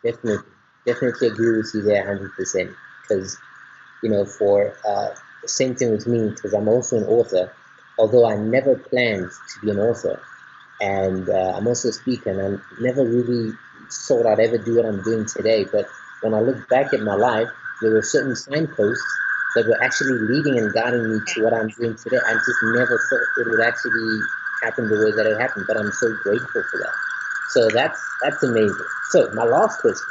Definitely, 0.05 0.51
definitely 0.87 1.29
agree 1.29 1.59
with 1.59 1.71
you 1.75 1.83
there, 1.83 2.07
hundred 2.07 2.33
percent. 2.35 2.71
Because 3.03 3.37
you 4.03 4.11
know, 4.11 4.25
for 4.25 4.77
uh, 4.87 5.09
the 5.43 5.49
same 5.49 5.75
thing 5.75 5.91
with 5.91 6.07
me 6.07 6.31
because 6.31 6.55
I'm 6.55 6.69
also 6.69 6.99
an 6.99 7.05
author, 7.05 7.53
although 7.99 8.29
I 8.29 8.37
never 8.37 8.77
planned 8.77 9.31
to 9.31 9.61
be 9.61 9.71
an 9.71 9.79
author. 9.79 10.21
And 10.81 11.29
uh, 11.29 11.55
I'm 11.57 11.67
also 11.67 11.89
a 11.89 11.93
speaker, 11.93 12.31
and 12.31 12.61
I 12.61 12.81
never 12.81 13.05
really 13.05 13.53
thought 13.91 14.27
I'd 14.27 14.41
ever 14.41 14.59
do 14.59 14.77
what 14.77 14.87
I'm 14.87 15.03
doing 15.03 15.27
today. 15.27 15.65
But 15.71 15.89
when 16.21 16.35
I 16.35 16.41
look 16.41 16.69
back 16.69 16.93
at 16.93 17.01
my 17.01 17.15
life, 17.15 17.49
there 17.81 17.93
were 17.93 18.03
certain 18.03 18.37
signposts 18.37 19.05
that 19.55 19.67
were 19.67 19.81
actually 19.83 20.19
leading 20.29 20.59
and 20.59 20.73
guiding 20.73 21.09
me 21.11 21.21
to 21.35 21.45
what 21.45 21.53
I'm 21.53 21.69
doing 21.69 21.97
today. 21.97 22.19
I 22.19 22.35
just 22.35 22.61
never 22.63 22.99
thought 23.09 23.27
it 23.39 23.47
would 23.51 23.61
actually 23.61 24.21
happen 24.63 24.89
the 24.89 24.99
way 24.99 25.13
that 25.15 25.27
it 25.27 25.41
happened, 25.41 25.65
but 25.67 25.77
I'm 25.77 25.93
so 25.93 26.09
grateful 26.23 26.63
for 26.71 26.79
that. 26.83 26.95
So 27.51 27.69
that's 27.73 28.01
that's 28.23 28.43
amazing. 28.43 28.89
So 29.11 29.31
my 29.33 29.45
last 29.45 29.81
question, 29.81 30.05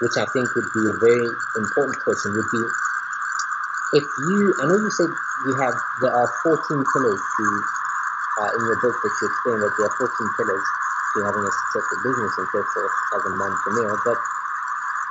which 0.00 0.16
I 0.16 0.24
think 0.32 0.48
would 0.54 0.70
be 0.72 0.84
a 0.88 0.96
very 1.02 1.28
important 1.60 1.98
question, 2.00 2.32
would 2.32 2.50
be 2.52 2.64
if 3.94 4.02
you, 4.02 4.54
I 4.58 4.66
know 4.66 4.74
you 4.74 4.90
said 4.90 5.06
you 5.46 5.54
have, 5.62 5.74
there 6.02 6.10
are 6.10 6.26
14 6.42 6.58
pillars 6.66 7.20
to, 7.20 7.44
uh, 8.42 8.50
in 8.58 8.60
your 8.66 8.80
book 8.82 8.90
that 8.90 9.12
you 9.22 9.26
explain 9.30 9.60
that 9.62 9.72
there 9.78 9.86
are 9.86 9.96
14 10.02 10.10
pillars 10.34 10.66
having 11.22 11.46
a 11.46 11.52
successful 11.52 11.98
business 12.02 12.32
and 12.38 12.48
so 12.50 12.60
forth 12.74 12.94
as 13.14 13.22
a 13.22 13.32
mompreneur, 13.38 13.94
but 14.04 14.18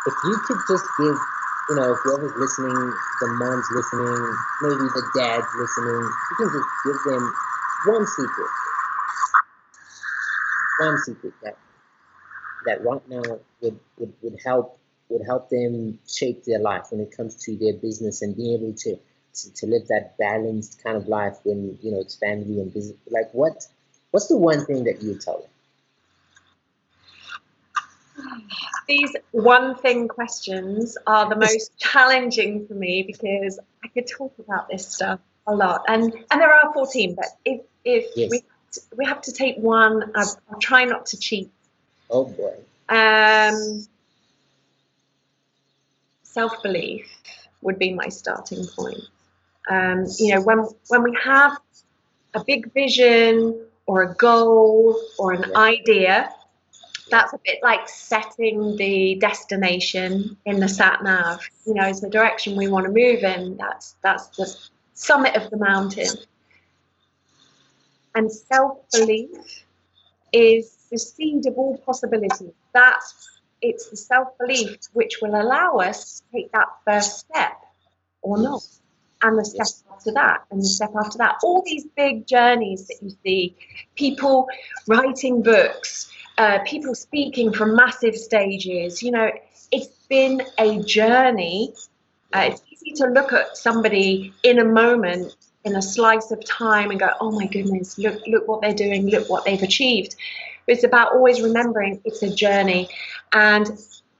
if 0.05 0.15
you 0.25 0.35
could 0.43 0.59
just 0.67 0.85
give, 0.99 1.15
you 1.69 1.75
know, 1.75 1.95
whoever's 2.03 2.35
listening, 2.35 2.75
the 2.75 3.27
moms 3.39 3.67
listening, 3.71 4.19
maybe 4.61 4.83
the 4.91 5.03
dads 5.15 5.47
listening, 5.55 6.03
you 6.03 6.35
can 6.35 6.49
just 6.51 6.69
give 6.83 6.99
them 7.07 7.23
one 7.85 8.05
secret, 8.07 8.51
one 10.81 10.97
secret 11.05 11.33
that 11.43 11.57
that 12.65 12.83
right 12.83 13.07
now 13.09 13.21
would, 13.61 13.79
would, 13.97 14.13
would 14.21 14.39
help 14.43 14.79
would 15.09 15.25
help 15.25 15.49
them 15.49 15.99
shape 16.07 16.43
their 16.45 16.59
life 16.59 16.87
when 16.89 17.01
it 17.01 17.15
comes 17.15 17.35
to 17.35 17.55
their 17.57 17.73
business 17.73 18.21
and 18.21 18.35
being 18.35 18.53
able 18.55 18.73
to, 18.73 18.97
to, 19.33 19.53
to 19.53 19.65
live 19.67 19.87
that 19.87 20.17
balanced 20.17 20.81
kind 20.83 20.97
of 20.97 21.07
life 21.07 21.37
when 21.43 21.77
you 21.81 21.91
know 21.91 21.99
it's 21.99 22.15
family 22.15 22.59
and 22.59 22.73
business. 22.73 22.97
Like 23.09 23.31
what 23.33 23.65
what's 24.11 24.27
the 24.27 24.37
one 24.37 24.65
thing 24.65 24.85
that 24.85 25.01
you 25.01 25.17
tell 25.17 25.39
them 25.39 25.49
these 28.87 29.15
one 29.31 29.75
thing 29.75 30.07
questions 30.07 30.97
are 31.07 31.29
the 31.29 31.35
most 31.35 31.77
challenging 31.77 32.67
for 32.67 32.73
me 32.73 33.03
because 33.03 33.59
I 33.83 33.87
could 33.89 34.07
talk 34.07 34.33
about 34.39 34.69
this 34.69 34.87
stuff 34.87 35.19
a 35.45 35.53
lot 35.53 35.83
and 35.87 36.13
and 36.31 36.41
there 36.41 36.53
are 36.53 36.73
14 36.73 37.15
but 37.15 37.25
if 37.43 37.61
if 37.83 38.05
yes. 38.15 38.31
we 38.31 38.43
we 38.97 39.05
have 39.05 39.21
to 39.21 39.31
take 39.31 39.57
one 39.57 40.11
I, 40.15 40.25
will 40.49 40.59
try 40.59 40.85
not 40.85 41.05
to 41.07 41.17
cheat 41.17 41.51
oh 42.09 42.25
boy 42.25 42.55
um 42.89 43.85
self 46.33 46.61
belief 46.63 47.05
would 47.61 47.79
be 47.79 47.93
my 47.93 48.09
starting 48.09 48.65
point. 48.75 49.03
Um, 49.69 50.05
you 50.17 50.35
know, 50.35 50.41
when 50.41 50.67
when 50.89 51.03
we 51.03 51.17
have 51.23 51.57
a 52.33 52.43
big 52.43 52.73
vision 52.73 53.65
or 53.85 54.03
a 54.03 54.15
goal 54.15 54.99
or 55.17 55.33
an 55.33 55.55
idea, 55.55 56.29
that's 57.09 57.33
a 57.33 57.39
bit 57.43 57.59
like 57.61 57.87
setting 57.87 58.75
the 58.77 59.15
destination 59.15 60.37
in 60.45 60.59
the 60.59 60.67
sat 60.67 61.03
nav. 61.03 61.41
You 61.65 61.73
know, 61.73 61.87
is 61.87 62.01
the 62.01 62.09
direction 62.09 62.55
we 62.55 62.67
want 62.67 62.85
to 62.85 62.91
move 62.91 63.23
in. 63.23 63.57
That's 63.57 63.95
that's 64.01 64.27
the 64.37 64.55
summit 64.93 65.35
of 65.35 65.49
the 65.49 65.57
mountain. 65.57 66.09
And 68.15 68.31
self 68.31 68.77
belief 68.91 69.29
is 70.31 70.87
the 70.91 70.97
seed 70.97 71.45
of 71.47 71.57
all 71.57 71.77
possibilities. 71.79 72.51
That's 72.73 73.29
it's 73.61 73.89
the 73.89 73.97
self 73.97 74.37
belief 74.37 74.77
which 74.93 75.19
will 75.21 75.35
allow 75.39 75.77
us 75.77 76.19
to 76.19 76.37
take 76.37 76.51
that 76.51 76.67
first 76.85 77.19
step 77.19 77.59
or 78.21 78.37
not. 78.37 78.63
And 79.23 79.39
the 79.39 79.45
step 79.45 79.67
after 79.91 80.11
that, 80.11 80.43
and 80.51 80.59
the 80.61 80.65
step 80.65 80.91
after 80.97 81.17
that. 81.17 81.37
All 81.43 81.63
these 81.65 81.85
big 81.95 82.27
journeys 82.27 82.87
that 82.87 82.97
you 83.01 83.15
see 83.23 83.55
people 83.95 84.47
writing 84.85 85.41
books, 85.41 86.11
uh, 86.37 86.59
people 86.65 86.93
speaking 86.93 87.53
from 87.53 87.75
massive 87.75 88.15
stages. 88.15 89.01
You 89.01 89.11
know, 89.11 89.31
it's 89.71 89.87
been 90.09 90.43
a 90.59 90.79
journey. 90.83 91.73
Uh, 92.33 92.49
it's 92.51 92.61
easy 92.69 92.91
to 92.95 93.07
look 93.07 93.31
at 93.31 93.55
somebody 93.55 94.33
in 94.43 94.59
a 94.59 94.65
moment, 94.65 95.35
in 95.63 95.75
a 95.75 95.81
slice 95.81 96.31
of 96.31 96.43
time, 96.43 96.91
and 96.91 96.99
go, 96.99 97.09
"Oh 97.21 97.31
my 97.31 97.47
goodness, 97.47 97.97
look, 97.97 98.19
look 98.27 98.47
what 98.47 98.61
they're 98.61 98.73
doing, 98.73 99.07
look 99.07 99.29
what 99.29 99.45
they've 99.45 99.63
achieved." 99.63 100.15
But 100.65 100.75
it's 100.75 100.83
about 100.83 101.13
always 101.13 101.41
remembering 101.41 102.01
it's 102.03 102.23
a 102.23 102.33
journey. 102.33 102.89
And 103.31 103.71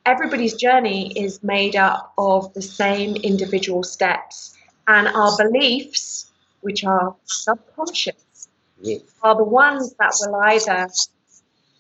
everybody's 0.06 0.54
journey 0.54 1.12
is 1.18 1.44
made 1.44 1.76
up 1.76 2.14
of 2.18 2.54
the 2.54 2.62
same 2.62 3.16
individual 3.18 3.84
steps. 3.84 4.53
And 4.88 5.08
our 5.08 5.38
beliefs, 5.38 6.32
which 6.62 6.84
are 6.84 7.16
subconscious, 7.24 8.50
yes. 8.82 9.02
are 9.22 9.36
the 9.36 9.44
ones 9.44 9.94
that 10.00 10.14
will 10.22 10.36
either 10.36 10.88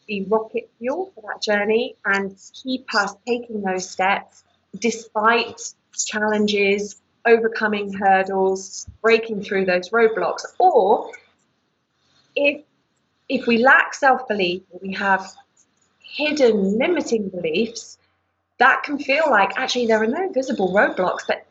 be 0.07 0.25
rocket 0.29 0.69
fuel 0.79 1.11
for 1.13 1.23
that 1.27 1.41
journey 1.41 1.95
and 2.05 2.37
keep 2.63 2.85
us 2.95 3.13
taking 3.27 3.61
those 3.61 3.89
steps 3.89 4.43
despite 4.79 5.61
challenges, 6.05 7.01
overcoming 7.25 7.93
hurdles, 7.93 8.87
breaking 9.01 9.43
through 9.43 9.65
those 9.65 9.89
roadblocks. 9.89 10.43
Or 10.59 11.11
if 12.35 12.63
if 13.29 13.47
we 13.47 13.57
lack 13.59 13.93
self 13.93 14.27
belief 14.27 14.63
or 14.71 14.79
we 14.81 14.93
have 14.93 15.33
hidden 15.99 16.77
limiting 16.77 17.29
beliefs, 17.29 17.97
that 18.59 18.83
can 18.83 18.99
feel 18.99 19.29
like 19.29 19.57
actually 19.57 19.87
there 19.87 20.01
are 20.01 20.07
no 20.07 20.29
visible 20.31 20.73
roadblocks, 20.73 21.21
but 21.27 21.45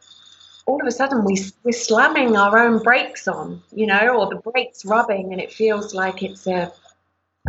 all 0.66 0.81
of 0.81 0.87
a 0.87 0.90
sudden 0.90 1.25
we, 1.25 1.38
we're 1.64 1.72
slamming 1.72 2.37
our 2.37 2.59
own 2.59 2.83
brakes 2.83 3.27
on, 3.27 3.62
you 3.72 3.87
know, 3.87 4.16
or 4.16 4.29
the 4.29 4.40
brakes 4.51 4.85
rubbing, 4.85 5.33
and 5.33 5.40
it 5.40 5.53
feels 5.53 5.94
like 5.94 6.22
it's 6.22 6.46
a, 6.46 6.72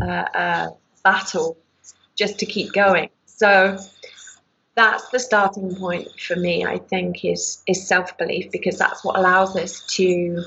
a, 0.02 0.06
a 0.06 0.70
battle 1.04 1.58
just 2.16 2.40
to 2.40 2.46
keep 2.46 2.74
going. 2.74 3.10
So 3.26 3.78
that's 4.76 5.08
the 5.10 5.20
starting 5.20 5.76
point 5.76 6.08
for 6.20 6.36
me. 6.36 6.66
I 6.66 6.80
think 6.80 7.24
is 7.24 7.62
is 7.68 7.88
self 7.88 8.18
belief 8.18 8.52
because 8.52 8.78
that's 8.78 9.04
what 9.04 9.18
allows 9.18 9.56
us 9.56 9.86
to 9.96 10.44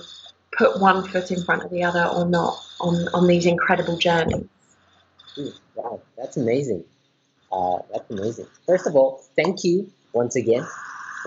put 0.57 0.81
one 0.81 1.07
foot 1.09 1.31
in 1.31 1.45
front 1.45 1.63
of 1.63 1.71
the 1.71 1.85
other 1.85 2.05
or 2.05 2.25
not 2.25 2.59
on 2.81 3.09
on 3.15 3.27
these 3.27 3.47
incredible 3.47 3.97
journeys. 3.97 4.47
wow, 5.77 6.01
that's 6.17 6.37
amazing. 6.37 6.85
Uh, 7.53 7.79
that's 7.93 8.11
amazing. 8.11 8.47
First 8.67 8.89
of 8.89 8.97
all, 8.97 9.23
thank 9.37 9.63
you 9.63 9.91
once 10.13 10.35
again 10.35 10.67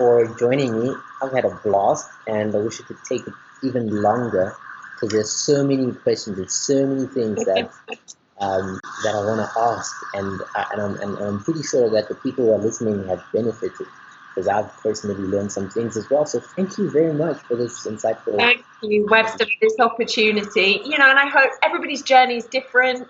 for 0.00 0.24
joining 0.38 0.72
me. 0.80 0.94
I've 1.20 1.30
had 1.30 1.44
a 1.44 1.54
blast, 1.62 2.08
and 2.26 2.54
I 2.54 2.58
wish 2.58 2.80
it 2.80 2.86
could 2.86 3.04
take 3.06 3.26
it 3.26 3.34
even 3.62 4.02
longer 4.02 4.56
because 4.94 5.12
there's 5.12 5.30
so 5.30 5.62
many 5.62 5.92
questions, 5.92 6.38
there's 6.38 6.54
so 6.54 6.86
many 6.86 7.06
things 7.06 7.44
that 7.44 7.70
um, 8.40 8.80
that 9.04 9.14
I 9.14 9.20
want 9.26 9.40
to 9.44 9.60
ask, 9.60 9.94
and 10.14 10.40
uh, 10.56 10.64
and 10.72 10.80
I'm, 10.80 10.94
and 11.02 11.18
I'm 11.18 11.44
pretty 11.44 11.62
sure 11.62 11.90
that 11.90 12.08
the 12.08 12.14
people 12.14 12.46
who 12.46 12.52
are 12.54 12.58
listening 12.58 13.06
have 13.08 13.22
benefited 13.30 13.86
because 14.34 14.48
I've 14.48 14.74
personally 14.78 15.16
learned 15.16 15.52
some 15.52 15.68
things 15.68 15.98
as 15.98 16.08
well. 16.08 16.24
So 16.24 16.40
thank 16.40 16.78
you 16.78 16.88
very 16.90 17.12
much 17.12 17.36
for 17.42 17.56
this 17.56 17.86
insightful. 17.86 18.38
Thank 18.38 18.64
you, 18.80 19.06
Webster, 19.10 19.44
for 19.44 19.52
this 19.60 19.78
opportunity. 19.78 20.80
You 20.82 20.96
know, 20.96 21.10
and 21.10 21.18
I 21.18 21.28
hope 21.28 21.50
everybody's 21.62 22.00
journey 22.00 22.36
is 22.36 22.46
different. 22.46 23.08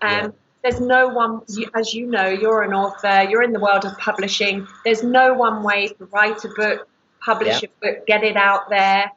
Um, 0.00 0.10
yeah. 0.10 0.28
There's 0.62 0.80
no 0.80 1.08
one, 1.08 1.40
as 1.74 1.94
you 1.94 2.06
know, 2.06 2.28
you're 2.28 2.62
an 2.62 2.74
author, 2.74 3.22
you're 3.28 3.42
in 3.42 3.52
the 3.52 3.60
world 3.60 3.84
of 3.84 3.96
publishing. 3.98 4.66
There's 4.84 5.02
no 5.02 5.32
one 5.32 5.62
way 5.62 5.88
to 5.88 6.04
write 6.06 6.44
a 6.44 6.48
book, 6.48 6.86
publish 7.24 7.62
yeah. 7.62 7.68
a 7.68 7.94
book, 7.94 8.06
get 8.06 8.24
it 8.24 8.36
out 8.36 8.68
there, 8.68 9.10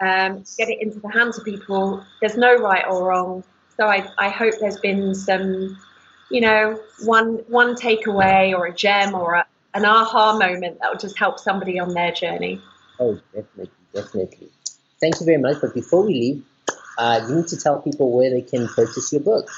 um, 0.00 0.44
get 0.56 0.68
it 0.68 0.82
into 0.82 0.98
the 0.98 1.08
hands 1.08 1.38
of 1.38 1.44
people. 1.44 2.04
There's 2.20 2.36
no 2.36 2.56
right 2.56 2.84
or 2.88 3.06
wrong 3.06 3.44
so 3.78 3.86
I, 3.86 4.08
I 4.18 4.28
hope 4.28 4.54
there's 4.60 4.80
been 4.80 5.14
some, 5.14 5.78
you 6.30 6.40
know, 6.40 6.80
one 7.04 7.44
one 7.46 7.76
takeaway 7.76 8.52
or 8.52 8.66
a 8.66 8.74
gem 8.74 9.14
or 9.14 9.34
a, 9.34 9.46
an 9.72 9.84
aha 9.84 10.36
moment 10.36 10.80
that 10.80 10.90
will 10.90 10.98
just 10.98 11.16
help 11.16 11.38
somebody 11.38 11.78
on 11.78 11.94
their 11.94 12.10
journey. 12.10 12.60
Oh, 12.98 13.20
definitely, 13.32 13.70
definitely. 13.94 14.48
Thank 15.00 15.20
you 15.20 15.26
very 15.26 15.38
much. 15.38 15.58
But 15.60 15.74
before 15.74 16.04
we 16.04 16.14
leave, 16.14 16.44
uh, 16.98 17.24
you 17.28 17.36
need 17.36 17.46
to 17.48 17.56
tell 17.56 17.80
people 17.80 18.10
where 18.10 18.30
they 18.30 18.42
can 18.42 18.66
purchase 18.66 19.12
your 19.12 19.22
book. 19.22 19.48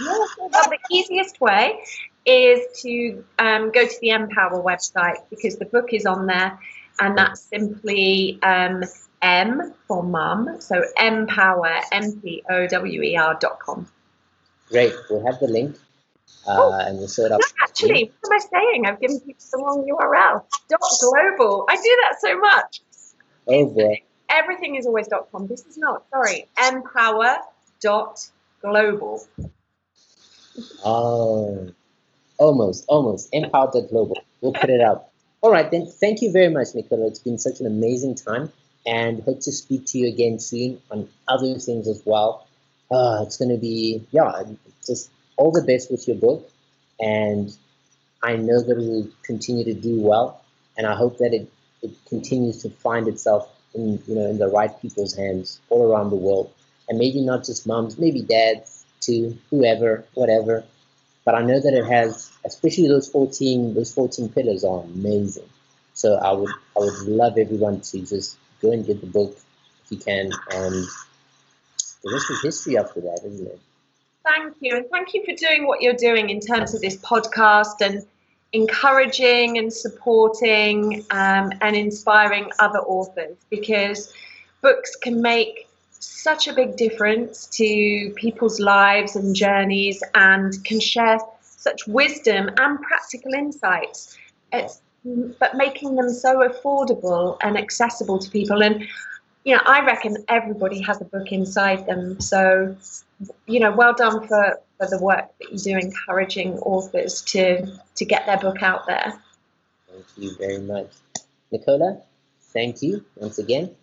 Well, 0.00 0.28
the 0.50 0.78
easiest 0.90 1.40
way 1.40 1.82
is 2.24 2.60
to 2.82 3.24
um, 3.38 3.70
go 3.72 3.86
to 3.86 4.00
the 4.00 4.10
Empower 4.10 4.62
website 4.62 5.18
because 5.30 5.56
the 5.56 5.64
book 5.64 5.92
is 5.92 6.06
on 6.06 6.26
there, 6.26 6.58
and 6.98 7.16
that's 7.16 7.42
simply 7.42 8.38
um, 8.42 8.82
M 9.22 9.74
for 9.86 10.02
mum. 10.02 10.56
So 10.60 10.82
empower, 11.00 11.80
M-P-O-W-E-R 11.92 13.38
dot 13.40 13.60
com. 13.60 13.88
Great. 14.68 14.94
We'll 15.08 15.24
have 15.26 15.40
the 15.40 15.48
link 15.48 15.76
uh, 16.46 16.56
oh, 16.56 16.72
and 16.72 16.98
we'll 16.98 17.08
it 17.08 17.32
up. 17.32 17.40
Actually, 17.62 18.12
what 18.20 18.32
am 18.32 18.38
I 18.38 18.60
saying? 18.60 18.86
I've 18.86 19.00
given 19.00 19.20
people 19.20 19.44
the 19.50 19.58
wrong 19.58 19.86
URL. 19.86 20.44
Dot 20.68 20.80
global. 21.00 21.66
I 21.68 21.76
do 21.76 21.98
that 22.02 22.20
so 22.20 22.38
much. 22.38 22.80
Oh 23.46 23.66
boy. 23.66 24.02
Everything 24.28 24.76
is 24.76 24.86
always 24.86 25.08
dot 25.08 25.28
com. 25.32 25.46
This 25.46 25.64
is 25.66 25.76
not. 25.76 26.04
Sorry. 26.10 26.48
Empower 26.68 27.38
dot 27.80 28.26
global. 28.62 29.26
Oh, 30.84 31.70
almost, 32.38 32.84
almost. 32.88 33.28
Empower 33.32 33.70
dot 33.72 33.88
global. 33.90 34.18
We'll 34.40 34.52
put 34.52 34.70
it 34.70 34.80
up. 34.80 35.12
All 35.42 35.50
right, 35.50 35.70
then. 35.70 35.86
Thank 35.86 36.22
you 36.22 36.32
very 36.32 36.48
much, 36.48 36.68
Nicola. 36.74 37.06
It's 37.06 37.18
been 37.18 37.38
such 37.38 37.60
an 37.60 37.66
amazing 37.66 38.14
time 38.14 38.52
and 38.86 39.22
hope 39.22 39.40
to 39.40 39.52
speak 39.52 39.86
to 39.86 39.98
you 39.98 40.08
again 40.08 40.38
soon 40.38 40.80
on 40.90 41.08
other 41.28 41.58
things 41.58 41.88
as 41.88 42.02
well. 42.04 42.46
Uh, 42.90 43.22
it's 43.22 43.36
going 43.36 43.50
to 43.50 43.58
be, 43.58 44.06
yeah, 44.10 44.42
just 44.86 45.10
all 45.36 45.52
the 45.52 45.62
best 45.62 45.90
with 45.90 46.06
your 46.08 46.16
book. 46.16 46.50
And 46.98 47.54
I 48.22 48.36
know 48.36 48.60
that 48.62 48.72
it 48.72 48.78
will 48.78 49.08
continue 49.22 49.64
to 49.64 49.74
do 49.74 50.00
well. 50.00 50.42
And 50.76 50.86
I 50.86 50.94
hope 50.94 51.18
that 51.18 51.32
it, 51.32 51.50
it 51.82 51.92
continues 52.08 52.62
to 52.62 52.70
find 52.70 53.08
itself 53.08 53.48
in, 53.74 54.02
you 54.06 54.14
know, 54.14 54.26
in 54.26 54.38
the 54.38 54.48
right 54.48 54.70
people's 54.80 55.14
hands 55.14 55.60
all 55.68 55.90
around 55.90 56.10
the 56.10 56.16
world. 56.16 56.52
And 56.88 56.98
maybe 56.98 57.20
not 57.20 57.44
just 57.44 57.66
moms, 57.66 57.98
maybe 57.98 58.22
dads 58.22 58.79
too, 59.00 59.38
whoever, 59.50 60.04
whatever. 60.14 60.64
But 61.24 61.34
I 61.34 61.42
know 61.42 61.60
that 61.60 61.74
it 61.74 61.84
has, 61.84 62.30
especially 62.44 62.88
those 62.88 63.08
14, 63.08 63.74
those 63.74 63.92
14 63.92 64.28
pillars 64.30 64.64
are 64.64 64.82
amazing. 64.82 65.48
So 65.94 66.14
I 66.14 66.32
would, 66.32 66.50
I 66.76 66.80
would 66.80 66.98
love 67.02 67.36
everyone 67.36 67.80
to 67.82 68.00
just 68.00 68.36
go 68.62 68.72
and 68.72 68.86
get 68.86 69.00
the 69.00 69.06
book 69.06 69.36
if 69.84 69.92
you 69.92 69.98
can. 69.98 70.30
And 70.52 70.86
the 72.02 72.12
rest 72.12 72.30
is 72.30 72.42
history 72.42 72.78
after 72.78 73.00
that, 73.02 73.20
isn't 73.24 73.46
it? 73.46 73.60
Thank 74.24 74.56
you. 74.60 74.76
And 74.76 74.86
thank 74.90 75.14
you 75.14 75.24
for 75.24 75.34
doing 75.34 75.66
what 75.66 75.82
you're 75.82 75.94
doing 75.94 76.30
in 76.30 76.40
terms 76.40 76.74
of 76.74 76.80
this 76.80 76.96
podcast 76.96 77.80
and 77.80 78.06
encouraging 78.52 79.58
and 79.58 79.72
supporting 79.72 81.04
um, 81.10 81.52
and 81.60 81.76
inspiring 81.76 82.50
other 82.58 82.80
authors 82.80 83.36
because 83.48 84.12
books 84.60 84.96
can 84.96 85.22
make 85.22 85.68
such 86.00 86.48
a 86.48 86.54
big 86.54 86.76
difference 86.76 87.46
to 87.46 88.12
people's 88.16 88.58
lives 88.58 89.16
and 89.16 89.36
journeys 89.36 90.02
and 90.14 90.52
can 90.64 90.80
share 90.80 91.18
such 91.42 91.86
wisdom 91.86 92.50
and 92.58 92.80
practical 92.80 93.32
insights. 93.34 94.16
It's 94.52 94.80
but 95.04 95.56
making 95.56 95.96
them 95.96 96.10
so 96.10 96.46
affordable 96.46 97.38
and 97.42 97.56
accessible 97.56 98.18
to 98.18 98.30
people. 98.30 98.62
And 98.62 98.86
you 99.44 99.54
know, 99.56 99.62
I 99.64 99.84
reckon 99.84 100.18
everybody 100.28 100.82
has 100.82 101.00
a 101.00 101.04
book 101.04 101.32
inside 101.32 101.86
them. 101.86 102.20
So, 102.20 102.76
you 103.46 103.60
know, 103.60 103.72
well 103.72 103.94
done 103.94 104.26
for, 104.26 104.60
for 104.76 104.86
the 104.86 104.98
work 104.98 105.30
that 105.38 105.52
you 105.52 105.58
do 105.58 105.78
encouraging 105.78 106.58
authors 106.58 107.22
to 107.22 107.66
to 107.96 108.04
get 108.04 108.26
their 108.26 108.38
book 108.38 108.62
out 108.62 108.86
there. 108.86 109.14
Thank 109.90 110.06
you 110.16 110.36
very 110.36 110.58
much. 110.60 110.92
Nicola, 111.50 112.02
thank 112.52 112.82
you 112.82 113.04
once 113.16 113.38
again. 113.38 113.74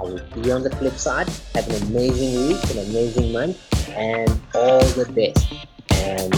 I 0.00 0.04
will 0.04 0.20
you 0.44 0.52
on 0.52 0.62
the 0.62 0.70
flip 0.76 0.94
side. 0.94 1.28
Have 1.54 1.68
an 1.68 1.82
amazing 1.88 2.48
week, 2.48 2.62
an 2.70 2.78
amazing 2.90 3.32
month, 3.32 3.58
and 3.90 4.30
all 4.54 4.80
the 4.80 5.06
best. 5.12 5.52
And 5.90 6.34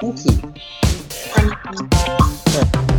thank 0.00 0.24
you. 0.24 0.54
Thank 1.34 2.86
you. 2.86 2.91